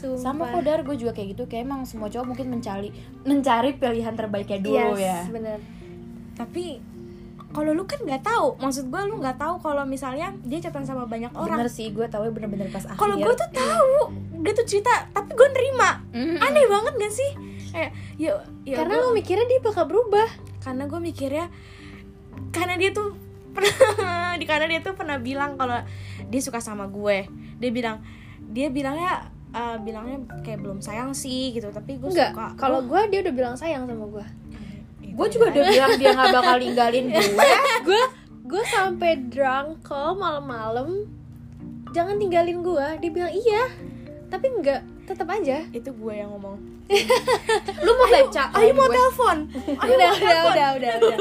Sumpah. 0.00 0.16
sama 0.16 0.48
kok 0.48 0.62
dar 0.64 0.80
gue 0.80 0.96
juga 0.96 1.12
kayak 1.12 1.36
gitu. 1.36 1.44
Kayak 1.44 1.68
emang 1.68 1.84
semua 1.84 2.08
cowok 2.08 2.26
mungkin 2.32 2.48
mencari 2.48 2.88
mencari 3.28 3.76
pilihan 3.76 4.16
terbaiknya 4.16 4.58
dulu 4.64 4.96
yes, 4.96 5.00
ya. 5.00 5.18
bener. 5.28 5.58
Tapi 6.40 6.80
kalau 7.50 7.74
lu 7.74 7.84
kan 7.84 8.00
nggak 8.00 8.22
tahu. 8.22 8.56
Maksud 8.62 8.88
gue 8.88 9.00
lu 9.10 9.18
nggak 9.18 9.36
tahu 9.36 9.58
kalau 9.60 9.82
misalnya 9.84 10.32
dia 10.46 10.62
chatan 10.62 10.86
sama 10.86 11.04
banyak 11.04 11.34
orang. 11.34 11.60
Bener 11.60 11.70
sih 11.70 11.90
gue 11.90 12.06
tahu 12.06 12.30
bener-bener 12.30 12.70
pas 12.70 12.86
akhir. 12.86 12.98
Kalau 12.98 13.14
gue 13.18 13.34
tuh 13.34 13.50
tahu 13.50 13.94
dia 14.40 14.52
tuh 14.56 14.66
cerita 14.66 14.92
tapi 15.12 15.30
gue 15.34 15.48
nerima. 15.52 16.00
Mm. 16.14 16.36
aneh 16.40 16.64
banget 16.70 16.94
gak 16.96 17.14
sih? 17.14 17.30
Kayak 17.70 17.90
ya, 18.18 18.32
ya 18.66 18.76
karena 18.82 18.94
gua- 18.98 19.12
lo 19.12 19.16
mikirnya 19.18 19.46
dia 19.46 19.60
bakal 19.60 19.84
berubah. 19.90 20.28
Karena 20.62 20.86
gue 20.86 21.00
mikirnya 21.02 21.46
karena 22.50 22.74
dia 22.78 22.90
tuh 22.94 23.14
pernah 23.50 24.38
di 24.38 24.46
karena 24.50 24.66
dia 24.70 24.80
tuh 24.80 24.94
pernah 24.94 25.18
bilang 25.18 25.58
kalau 25.58 25.82
dia 26.30 26.40
suka 26.40 26.62
sama 26.62 26.86
gue. 26.86 27.26
Dia 27.58 27.70
bilang 27.74 28.00
dia 28.50 28.70
bilangnya 28.70 29.30
eh, 29.50 29.76
bilangnya 29.82 30.18
kayak 30.42 30.60
belum 30.62 30.78
sayang 30.78 31.14
sih 31.14 31.54
gitu. 31.54 31.68
Tapi 31.70 31.98
gue 31.98 32.10
enggak 32.10 32.32
suka. 32.34 32.48
kalau 32.58 32.80
gue 32.86 33.00
dia 33.10 33.20
udah 33.24 33.34
bilang 33.34 33.54
sayang 33.58 33.84
sama 33.86 34.06
gue 34.06 34.26
gue 35.10 35.26
juga 35.36 35.52
udah 35.52 35.64
bilang 35.68 35.92
dia 36.00 36.10
nggak 36.16 36.32
bakal 36.32 36.56
ninggalin 36.62 37.12
gue 37.12 37.50
gue 37.88 38.02
gue 38.46 38.62
sampai 38.72 39.20
drunk 39.28 39.84
call 39.84 40.16
malam-malam 40.16 41.04
jangan 41.92 42.16
tinggalin 42.16 42.62
gue 42.64 42.86
dia 43.04 43.10
bilang 43.10 43.32
iya 43.34 43.68
tapi 44.30 44.46
enggak 44.48 44.80
tetap 45.10 45.26
aja. 45.26 45.66
Itu 45.74 45.90
gue 45.90 46.14
yang 46.14 46.30
ngomong. 46.30 46.56
Lu 47.84 47.90
mau 47.98 48.06
baca? 48.06 48.42
ayo 48.62 48.70
mau 48.74 48.86
telepon. 48.86 49.38
Ayo 49.74 49.92
udah 49.98 50.10
udah 50.14 50.40
udah 50.54 50.68
udah 50.78 50.92
udah. 51.02 51.18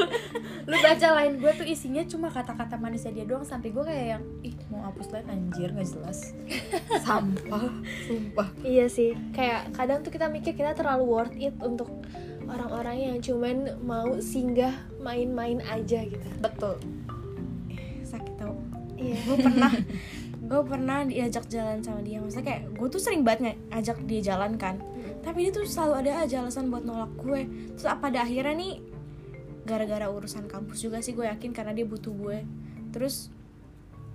Lu 0.70 0.76
baca 0.78 1.08
lain 1.18 1.32
gue 1.42 1.52
tuh 1.58 1.66
isinya 1.66 2.02
cuma 2.06 2.30
kata-kata 2.30 2.78
manisnya 2.78 3.10
dia 3.10 3.26
doang 3.26 3.42
sampai 3.42 3.74
gue 3.74 3.82
kayak 3.82 4.06
yang 4.18 4.22
ih 4.46 4.54
mau 4.80 4.88
hapus 4.88 5.12
lain 5.12 5.28
anjir 5.28 5.68
nggak 5.76 5.92
jelas. 5.92 6.32
Sampah 7.04 7.68
sumpah. 8.08 8.48
Iya 8.64 8.88
sih 8.88 9.12
kayak 9.36 9.76
kadang 9.76 10.00
tuh 10.00 10.08
kita 10.08 10.32
mikir 10.32 10.56
kita 10.56 10.72
terlalu 10.72 11.04
worth 11.04 11.36
it 11.36 11.52
untuk 11.60 11.92
orang-orang 12.48 12.96
yang 13.12 13.16
cuman 13.20 13.76
mau 13.84 14.16
singgah 14.24 14.72
main-main 15.04 15.60
aja 15.68 16.00
gitu. 16.08 16.28
Betul. 16.40 16.80
Sakit 18.08 18.34
tau. 18.40 18.56
Iya. 18.96 19.20
Gue 19.28 19.36
pernah 19.36 19.72
gue 20.50 20.62
pernah 20.64 20.98
diajak 21.04 21.44
jalan 21.52 21.84
sama 21.84 22.00
dia. 22.00 22.24
Maksudnya 22.24 22.46
kayak 22.48 22.62
gue 22.72 22.88
tuh 22.88 23.00
sering 23.04 23.20
banget 23.20 23.60
ngajak 23.68 24.00
dia 24.08 24.20
jalan 24.32 24.56
kan. 24.56 24.80
Tapi 25.20 25.44
dia 25.44 25.52
tuh 25.52 25.68
selalu 25.68 26.08
ada 26.08 26.24
aja 26.24 26.40
alasan 26.40 26.72
buat 26.72 26.88
nolak 26.88 27.12
gue. 27.20 27.44
Terus 27.76 27.84
pada 28.00 28.24
akhirnya 28.24 28.56
nih 28.56 28.80
gara-gara 29.68 30.08
urusan 30.08 30.48
kampus 30.48 30.80
juga 30.80 31.04
sih 31.04 31.12
gue 31.12 31.28
yakin 31.28 31.52
karena 31.52 31.76
dia 31.76 31.84
butuh 31.84 32.16
gue. 32.16 32.48
Terus 32.90 33.28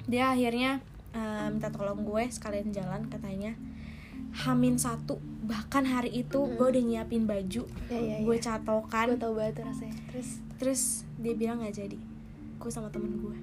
dia 0.05 0.33
akhirnya 0.33 0.81
eh, 1.13 1.47
minta 1.49 1.69
tolong 1.73 2.05
gue 2.05 2.23
sekalian 2.29 2.69
jalan 2.71 3.09
katanya. 3.09 3.57
Hamin 4.35 4.75
satu 4.75 5.15
bahkan 5.47 5.87
hari 5.87 6.11
itu 6.11 6.43
gue 6.59 6.67
udah 6.67 6.83
nyiapin 6.83 7.23
baju. 7.23 7.63
Ya 7.87 7.99
ya, 7.99 8.15
gue 8.19 8.37
ya. 8.37 8.43
catokan. 8.43 9.15
Gue 9.15 9.21
tau 9.21 9.33
banget 9.33 9.63
rasanya. 9.63 9.95
Terus? 10.11 10.29
Terus 10.59 10.81
dia 11.21 11.33
bilang 11.37 11.63
nggak 11.63 11.75
jadi. 11.75 11.97
Gue 12.59 12.71
sama 12.71 12.91
temen 12.91 13.15
gue. 13.21 13.37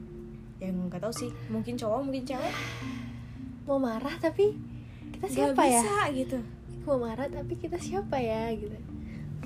Yang 0.61 0.75
nggak 0.93 1.01
tahu 1.01 1.15
sih 1.15 1.31
mungkin 1.49 1.75
cowok 1.81 2.01
mungkin 2.05 2.25
cewek. 2.29 2.55
Mau 3.65 3.79
marah 3.79 4.15
tapi 4.21 4.53
kita 5.17 5.27
siapa 5.31 5.63
ya? 5.65 5.81
bisa 5.81 5.99
gitu. 6.13 6.39
Mau 6.85 6.99
marah 6.99 7.29
tapi 7.31 7.55
kita 7.57 7.79
siapa 7.79 8.19
ya 8.21 8.53
gitu. 8.53 8.77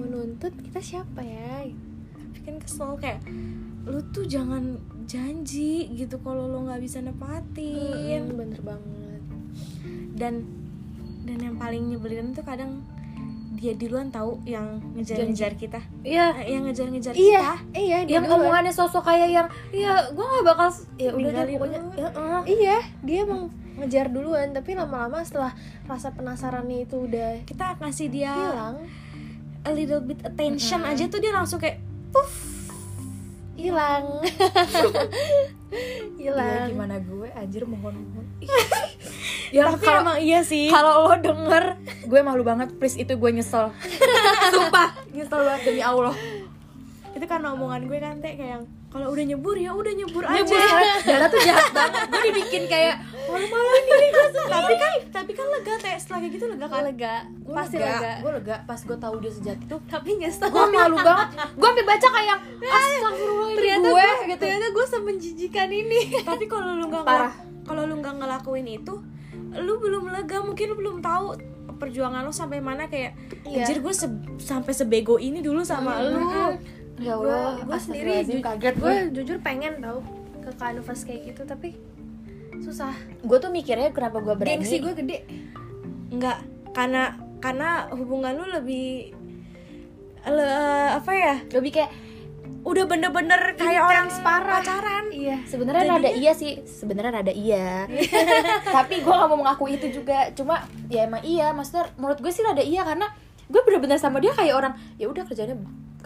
Mau 0.01 0.05
nuntut 0.09 0.53
kita 0.57 0.81
siapa 0.83 1.21
ya? 1.23 1.69
Tapi 2.17 2.39
kan 2.43 2.57
kesel 2.59 2.97
kayak 2.99 3.23
lu 3.87 4.03
tuh 4.11 4.27
jangan 4.27 4.83
janji 5.07 5.87
gitu 5.95 6.19
kalau 6.21 6.51
lo 6.51 6.67
nggak 6.67 6.83
bisa 6.83 6.99
nepatin. 7.01 8.27
Hmm, 8.27 8.37
bener 8.37 8.61
banget. 8.61 9.23
Dan 10.19 10.35
dan 11.27 11.39
yang 11.43 11.57
paling 11.59 11.91
nyebelin 11.91 12.35
tuh 12.35 12.43
kadang 12.47 12.83
dia 13.57 13.73
duluan 13.73 14.13
tahu 14.13 14.37
yang 14.45 14.79
ngejar-ngejar 14.95 15.57
kita. 15.57 15.81
Iya. 16.05 16.37
Eh, 16.45 16.55
yang 16.55 16.69
ngejar-ngejar 16.69 17.15
iya 17.17 17.57
kita. 17.57 17.79
iya 17.81 17.99
dia 18.05 18.15
yang 18.21 18.29
duluan. 18.29 18.45
omongannya 18.47 18.73
sosok 18.75 19.09
kayak 19.09 19.29
yang 19.33 19.49
ya 19.73 20.13
gue 20.13 20.27
nggak 20.27 20.45
bakal 20.45 20.69
ya 21.01 21.11
udah 21.17 21.31
deh 21.33 21.57
pokoknya 21.57 21.81
ya, 21.97 22.09
eh. 22.13 22.43
iya 22.53 22.79
dia 23.01 23.19
emang 23.25 23.49
ngejar 23.81 24.13
duluan 24.13 24.53
tapi 24.53 24.77
lama-lama 24.77 25.25
setelah 25.25 25.53
rasa 25.89 26.13
penasarannya 26.13 26.85
itu 26.85 26.97
udah 26.97 27.45
kita 27.49 27.77
ngasih 27.81 28.09
dia 28.13 28.33
hilang. 28.33 28.77
a 29.65 29.71
little 29.73 30.05
bit 30.05 30.21
attention 30.25 30.85
aja 30.85 31.05
tuh 31.09 31.21
dia 31.21 31.33
langsung 31.33 31.61
kayak 31.61 31.81
puff 32.13 32.46
hilang 33.57 34.05
Ya 36.17 36.33
hilang 36.33 36.71
gimana 36.73 36.97
gue 37.03 37.29
anjir 37.35 37.67
mohon 37.67 37.95
mohon. 37.99 38.25
ya 39.55 39.67
tapi 39.75 39.87
emang 39.87 40.19
iya 40.23 40.41
sih 40.47 40.71
Kalau 40.71 41.11
lo 41.11 41.15
denger, 41.19 41.77
gue 42.07 42.21
malu 42.23 42.43
banget. 42.47 42.71
Please 42.79 42.97
itu 42.97 43.13
gue 43.19 43.31
nyesel. 43.35 43.75
Sumpah, 44.55 44.95
nyesel 45.11 45.41
banget 45.43 45.63
demi 45.69 45.83
Allah. 45.83 46.15
itu 47.17 47.25
karena 47.25 47.57
omongan 47.57 47.89
gue 47.89 47.99
kan 47.99 48.21
teh 48.21 48.37
kayak 48.37 48.61
yang, 48.61 48.65
kalau 48.97 49.13
udah 49.13 49.25
nyebur 49.27 49.53
ya 49.55 49.71
udah 49.71 49.93
nyebur 49.93 50.25
aja 50.25 50.41
Nyebur 50.41 50.57
Dara 51.05 51.27
tuh 51.29 51.41
jahat 51.43 51.69
banget. 51.71 52.09
Gue 52.09 52.21
dibikin 52.25 52.63
kayak 52.65 52.97
diri 53.29 54.09
gue 54.09 54.27
sendiri. 54.27 54.49
tapi 54.49 54.73
kan 54.75 54.93
tapi 55.13 55.33
kan 55.33 55.47
lega 55.51 55.75
teh 55.77 55.95
setelah 55.95 56.19
kayak 56.19 56.33
gitu 56.33 56.45
lega 56.49 56.67
kan 56.67 56.81
lega 56.83 57.15
Gue 57.39 57.53
pasti 57.53 57.77
lega. 57.77 57.93
lega 57.93 58.13
Gue 58.19 58.33
lega 58.35 58.57
pas 58.65 58.81
gue 58.81 58.97
tahu 58.97 59.15
dia 59.19 59.31
sejati 59.31 59.65
tuh. 59.67 59.81
tapi 59.87 60.09
nyesel 60.17 60.49
Gue 60.49 60.65
malu 60.67 60.97
banget. 60.99 61.29
Gue 61.53 61.69
sampai 61.69 61.85
baca 61.85 62.09
kayak 62.11 62.39
astagfirullah 62.59 63.47
ini 63.47 63.57
ternyata 63.57 63.79
gue 63.79 63.93
gue 63.93 64.09
gitu. 64.27 64.41
ternyata 64.41 64.67
gue 64.71 64.87
semenjijikan 64.89 65.69
ini 65.71 66.01
tapi 66.25 66.45
kalau 66.47 66.73
lu 66.73 66.85
nggak 66.87 67.05
kalau 67.63 67.83
lu 67.83 67.95
nggak 67.97 68.15
ngelakuin 68.17 68.67
itu 68.71 68.95
lu 69.55 69.73
belum 69.77 70.09
lega 70.09 70.41
mungkin 70.41 70.67
lu 70.67 70.77
belum 70.77 70.97
tahu 71.01 71.27
perjuangan 71.77 72.23
lu 72.23 72.33
sampai 72.33 72.59
mana 72.59 72.87
kayak 72.87 73.13
Iya. 73.45 73.63
anjir 73.63 73.79
gue 73.79 73.93
se- 73.93 74.09
sampai 74.39 74.73
sebego 74.73 75.19
ini 75.19 75.39
dulu 75.39 75.61
sama 75.61 76.01
lu 76.01 76.25
Ya 76.97 77.13
Allah, 77.15 77.61
gue 77.61 77.79
sendiri 77.79 78.13
ju- 78.23 78.41
kaget 78.41 78.75
gue 78.75 78.95
jujur 79.13 79.37
pengen 79.39 79.79
tau 79.79 80.01
ke 80.41 80.51
kanvas 80.55 81.05
kayak 81.05 81.35
gitu 81.35 81.43
tapi 81.45 81.77
susah. 82.59 82.93
Gue 83.21 83.37
tuh 83.37 83.53
mikirnya 83.53 83.93
kenapa 83.93 84.19
gue 84.19 84.33
berani. 84.33 84.59
gengsi 84.59 84.81
gue 84.81 84.93
gede. 84.95 85.19
Nggak 86.09 86.39
karena 86.73 87.15
karena 87.37 87.93
hubungan 87.93 88.33
lu 88.33 88.49
lebih 88.51 89.13
le- 90.25 90.91
apa 90.95 91.13
ya? 91.13 91.35
Lebih 91.53 91.71
kayak 91.73 91.93
udah 92.67 92.85
bener-bener 92.85 93.55
kayak 93.55 93.83
orang 93.85 94.09
parah. 94.25 94.59
pacaran. 94.59 95.05
Iya. 95.13 95.37
Sebenarnya 95.47 95.85
rada 95.87 96.11
iya 96.11 96.33
sih. 96.33 96.65
Sebenarnya 96.65 97.13
rada 97.15 97.31
iya. 97.31 97.87
Tapi 98.77 99.05
gue 99.05 99.13
gak 99.13 99.29
mau 99.29 99.39
mengakui 99.39 99.77
itu 99.77 99.93
juga. 99.93 100.33
Cuma 100.33 100.65
ya 100.89 101.07
emang 101.07 101.23
iya. 101.23 101.53
Maksudnya 101.53 101.93
menurut 101.95 102.19
gue 102.19 102.33
sih 102.33 102.43
rada 102.43 102.65
iya. 102.65 102.83
Karena 102.83 103.07
gue 103.47 103.61
bener-bener 103.63 104.01
sama 104.01 104.19
dia 104.19 104.35
kayak 104.35 104.55
orang 104.57 104.75
ya 104.97 105.07
udah 105.07 105.23
kerjanya 105.23 105.55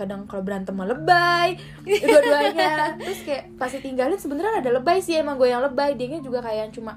kadang 0.00 0.24
kalau 0.24 0.40
berantem 0.40 0.72
mah 0.72 0.88
lebay 0.88 1.60
dua-duanya. 1.84 2.96
Terus 2.96 3.20
kayak 3.20 3.44
pasti 3.54 3.78
tinggalin 3.78 4.16
sebenarnya 4.16 4.60
ada 4.60 4.70
lebay 4.72 4.98
sih 4.98 5.14
emang 5.14 5.36
gue 5.36 5.46
yang 5.46 5.60
lebay. 5.60 5.94
Dia 5.94 6.16
juga 6.18 6.40
kayak 6.40 6.58
yang 6.64 6.72
cuma 6.72 6.92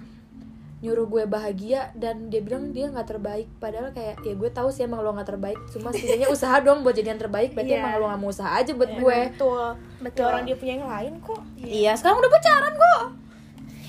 nyuruh 0.84 1.08
gue 1.08 1.24
bahagia 1.24 1.96
dan 1.96 2.28
dia 2.28 2.40
bilang 2.40 2.72
dia 2.72 2.88
nggak 2.88 3.08
terbaik. 3.08 3.48
Padahal 3.56 3.92
kayak 3.92 4.20
ya 4.20 4.34
gue 4.34 4.50
tahu 4.50 4.68
sih 4.68 4.84
emang 4.84 5.00
lo 5.00 5.12
nggak 5.12 5.30
terbaik. 5.30 5.60
Cuma 5.72 5.92
setidaknya 5.92 6.28
usaha 6.28 6.56
dong 6.60 6.84
buat 6.84 6.92
jadi 6.92 7.16
yang 7.16 7.22
terbaik. 7.22 7.52
Berarti 7.52 7.72
Iya. 7.72 7.80
emang 7.80 7.92
lo 8.00 8.06
nggak 8.08 8.20
mau 8.20 8.32
usaha 8.32 8.52
aja 8.52 8.72
buat 8.72 8.92
gue. 8.92 9.20
betul. 9.32 9.68
Betul 10.00 10.28
orang 10.28 10.44
dia 10.44 10.56
punya 10.56 10.74
yang 10.76 10.88
lain 10.88 11.14
kok. 11.20 11.40
Iya 11.56 11.92
sekarang 11.96 12.20
udah 12.20 12.32
pacaran 12.32 12.74
kok 12.76 13.04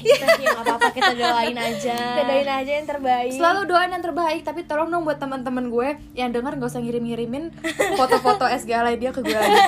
kita 0.05 0.27
ya 0.37 0.49
nggak 0.53 0.64
apa-apa 0.69 0.88
kita 0.93 1.12
doain 1.17 1.57
aja. 1.57 1.97
Bedain 2.21 2.49
aja 2.49 2.73
yang 2.77 2.88
terbaik. 2.88 3.33
Selalu 3.35 3.61
doain 3.64 3.90
yang 3.90 4.05
terbaik 4.05 4.40
tapi 4.45 4.61
tolong 4.69 4.93
dong 4.93 5.09
buat 5.09 5.17
teman-teman 5.17 5.73
gue 5.73 5.88
yang 6.12 6.31
dengar 6.31 6.55
nggak 6.55 6.69
usah 6.69 6.85
ngirim-ngirimin 6.85 7.51
foto-foto 7.97 8.45
SG 8.45 8.71
alay 8.77 9.01
dia 9.01 9.11
ke 9.11 9.25
gue 9.25 9.35
lagi. 9.35 9.61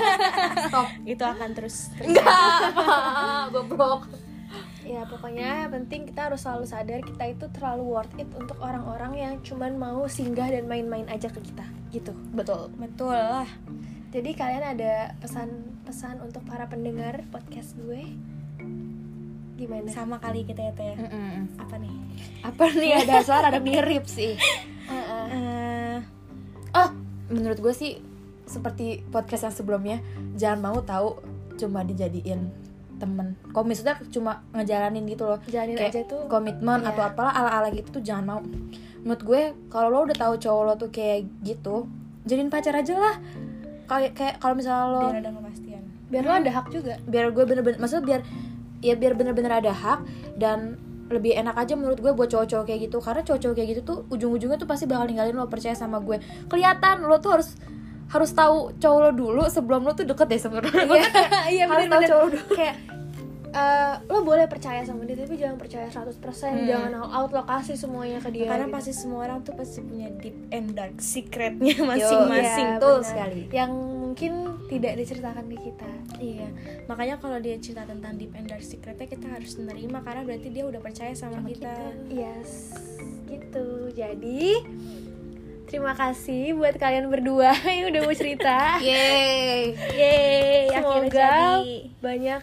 Stop. 0.69 0.87
Itu 1.09 1.25
akan 1.25 1.49
terus 1.57 1.89
enggak 1.99 2.29
goblok. 3.51 4.07
Ya 4.87 5.03
pokoknya 5.03 5.67
yang 5.67 5.75
penting 5.75 6.07
kita 6.07 6.31
harus 6.31 6.47
selalu 6.47 6.63
sadar 6.71 7.03
kita 7.03 7.25
itu 7.27 7.51
terlalu 7.51 7.83
worth 7.91 8.15
it 8.23 8.31
untuk 8.39 8.55
orang-orang 8.63 9.19
yang 9.19 9.35
cuman 9.43 9.75
mau 9.75 10.07
singgah 10.07 10.47
dan 10.47 10.71
main-main 10.71 11.11
aja 11.11 11.27
ke 11.27 11.43
kita. 11.43 11.67
Gitu. 11.91 12.15
Betul. 12.31 12.71
Betul 12.79 13.19
lah. 13.19 13.51
Jadi 14.15 14.31
kalian 14.39 14.79
ada 14.79 15.19
pesan-pesan 15.19 16.23
untuk 16.23 16.47
para 16.47 16.71
pendengar 16.71 17.27
podcast 17.35 17.75
gue 17.75 18.15
gimana? 19.57 19.89
Sama 19.89 20.17
kali 20.17 20.45
kita 20.45 20.61
ya 20.61 20.73
teh 20.73 20.95
Mm-mm. 20.95 21.57
apa 21.57 21.75
nih? 21.77 21.93
Apa 22.43 22.65
nih? 22.71 22.91
Ada 23.01 23.15
suara 23.23 23.47
ada 23.49 23.59
mirip 23.59 24.05
sih. 24.07 24.37
Heeh. 24.93 25.25
Eh, 25.29 25.99
oh 26.73 26.89
menurut 27.29 27.59
gue 27.59 27.73
sih 27.73 27.99
seperti 28.45 29.03
podcast 29.05 29.43
yang 29.43 29.57
sebelumnya 29.57 29.97
jangan 30.35 30.61
mau 30.63 30.79
tahu 30.81 31.19
cuma 31.57 31.83
dijadiin 31.83 32.47
temen. 32.97 33.35
Kalau 33.47 33.65
misalnya 33.65 33.99
cuma 34.07 34.33
ngejalanin 34.53 35.05
gitu 35.05 35.27
loh. 35.27 35.41
Jalanin 35.45 35.75
Kayak 35.75 35.93
aja 35.93 36.03
tuh. 36.07 36.23
komitmen 36.27 36.81
Iya. 36.81 36.89
atau 36.89 37.03
apalah 37.03 37.33
ala-ala 37.35 37.69
gitu 37.71 37.91
tuh 37.91 38.03
jangan 38.03 38.25
mau. 38.27 38.41
Menurut 39.03 39.23
gue 39.23 39.41
kalau 39.67 39.89
lo 39.91 39.99
udah 40.05 40.17
tahu 40.17 40.35
cowok 40.37 40.63
lo 40.63 40.73
tuh 40.77 40.91
kayak 40.91 41.27
gitu 41.43 41.85
jadiin 42.23 42.49
pacar 42.49 42.73
aja 42.73 42.95
lah. 42.95 43.17
Kayak 43.87 44.13
kayak 44.15 44.35
kalau 44.39 44.55
misalnya 44.55 44.87
lo 44.89 45.03
biar 45.07 45.21
ada 45.21 45.31
kepastian. 45.33 45.83
Biar 46.07 46.23
lo 46.23 46.33
ada 46.35 46.51
hak 46.53 46.67
juga. 46.71 46.95
Biar 47.03 47.27
gue 47.31 47.45
bener-bener 47.45 47.77
maksudnya 47.77 48.05
biar 48.07 48.21
ya 48.87 48.95
biar 48.95 49.19
bener-bener 49.19 49.51
ada 49.51 49.75
hak 49.75 50.01
dan 50.39 50.79
lebih 51.07 51.39
enak 51.39 51.55
aja 51.55 51.75
menurut 51.79 51.99
gue 52.03 52.11
buat 52.15 52.31
cowok-cowok 52.31 52.65
kayak 52.67 52.81
gitu. 52.91 52.99
Karena 52.99 53.23
cowok-cowok 53.23 53.55
kayak 53.55 53.69
gitu 53.75 53.83
tuh 53.83 53.99
ujung-ujungnya 54.11 54.59
tuh 54.59 54.67
pasti 54.67 54.87
bakal 54.87 55.07
ninggalin 55.07 55.35
lo 55.35 55.47
percaya 55.47 55.75
sama 55.75 56.03
gue. 56.03 56.19
Kelihatan 56.51 57.07
lo 57.07 57.19
tuh 57.19 57.39
harus 57.39 57.55
harus 58.07 58.31
tahu 58.31 58.71
cowok 58.79 58.99
lo 59.03 59.11
dulu 59.11 59.43
sebelum 59.51 59.83
lo 59.83 59.91
tuh 59.91 60.07
deket 60.07 60.27
deh 60.31 60.39
kan 60.39 60.63
kayak 60.63 61.11
iya 61.51 61.67
harus 61.67 61.91
tahu 61.91 62.03
cowok 62.07 62.23
lo 62.23 62.29
dulu. 62.39 62.47
Kayak 62.55 62.77
eh, 63.57 63.93
lo 64.13 64.19
boleh 64.23 64.47
percaya 64.47 64.85
sama 64.85 65.09
dia 65.09 65.17
tapi 65.17 65.35
jangan 65.41 65.57
percaya 65.57 65.89
100% 65.89 66.21
jangan 66.69 66.93
all 67.01 67.25
out 67.27 67.31
lo 67.33 67.43
kasih 67.49 67.75
semuanya 67.75 68.21
ke 68.21 68.29
dia 68.29 68.47
karena 68.53 68.69
gitu. 68.69 68.77
pasti 68.77 68.93
semua 68.93 69.25
orang 69.25 69.41
tuh 69.41 69.57
pasti 69.57 69.81
punya 69.81 70.13
deep 70.21 70.37
and 70.53 70.77
dark 70.77 71.01
secretnya 71.01 71.75
masing-masing 71.81 72.69
Iya, 72.77 72.83
benar. 72.83 73.01
sekali. 73.03 73.43
yang 73.51 73.73
mungkin 74.17 74.57
tidak 74.73 74.97
diceritakan 74.97 75.45
ke 75.45 75.61
kita. 75.61 75.93
Iya, 76.17 76.49
makanya 76.89 77.21
kalau 77.21 77.37
dia 77.37 77.61
cerita 77.61 77.85
tentang 77.85 78.17
deep 78.17 78.33
and 78.33 78.49
dark 78.49 78.65
secretnya 78.65 79.05
kita 79.05 79.29
harus 79.29 79.61
menerima 79.61 80.01
karena 80.01 80.25
berarti 80.25 80.49
dia 80.49 80.65
udah 80.65 80.81
percaya 80.81 81.13
sama, 81.13 81.45
kita. 81.45 81.93
yes 82.09 82.73
gitu. 83.29 83.93
Jadi 83.93 84.65
terima 85.69 85.93
kasih 85.93 86.57
buat 86.57 86.81
kalian 86.81 87.13
berdua 87.13 87.53
yang 87.77 87.93
udah 87.93 88.09
mau 88.09 88.17
cerita. 88.17 88.81
Yeay. 88.81 89.77
Yeay, 89.93 90.73
akhirnya 90.73 90.81
semoga 90.81 91.61
jadi. 91.61 91.93
banyak 92.01 92.41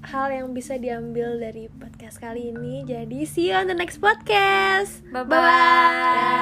hal 0.00 0.32
yang 0.32 0.56
bisa 0.56 0.80
diambil 0.80 1.36
dari 1.36 1.68
podcast 1.76 2.16
kali 2.24 2.56
ini. 2.56 2.88
Jadi 2.88 3.28
see 3.28 3.52
you 3.52 3.60
on 3.60 3.68
the 3.68 3.76
next 3.76 4.00
podcast. 4.00 5.04
Bye 5.12 5.28
bye 5.28 6.40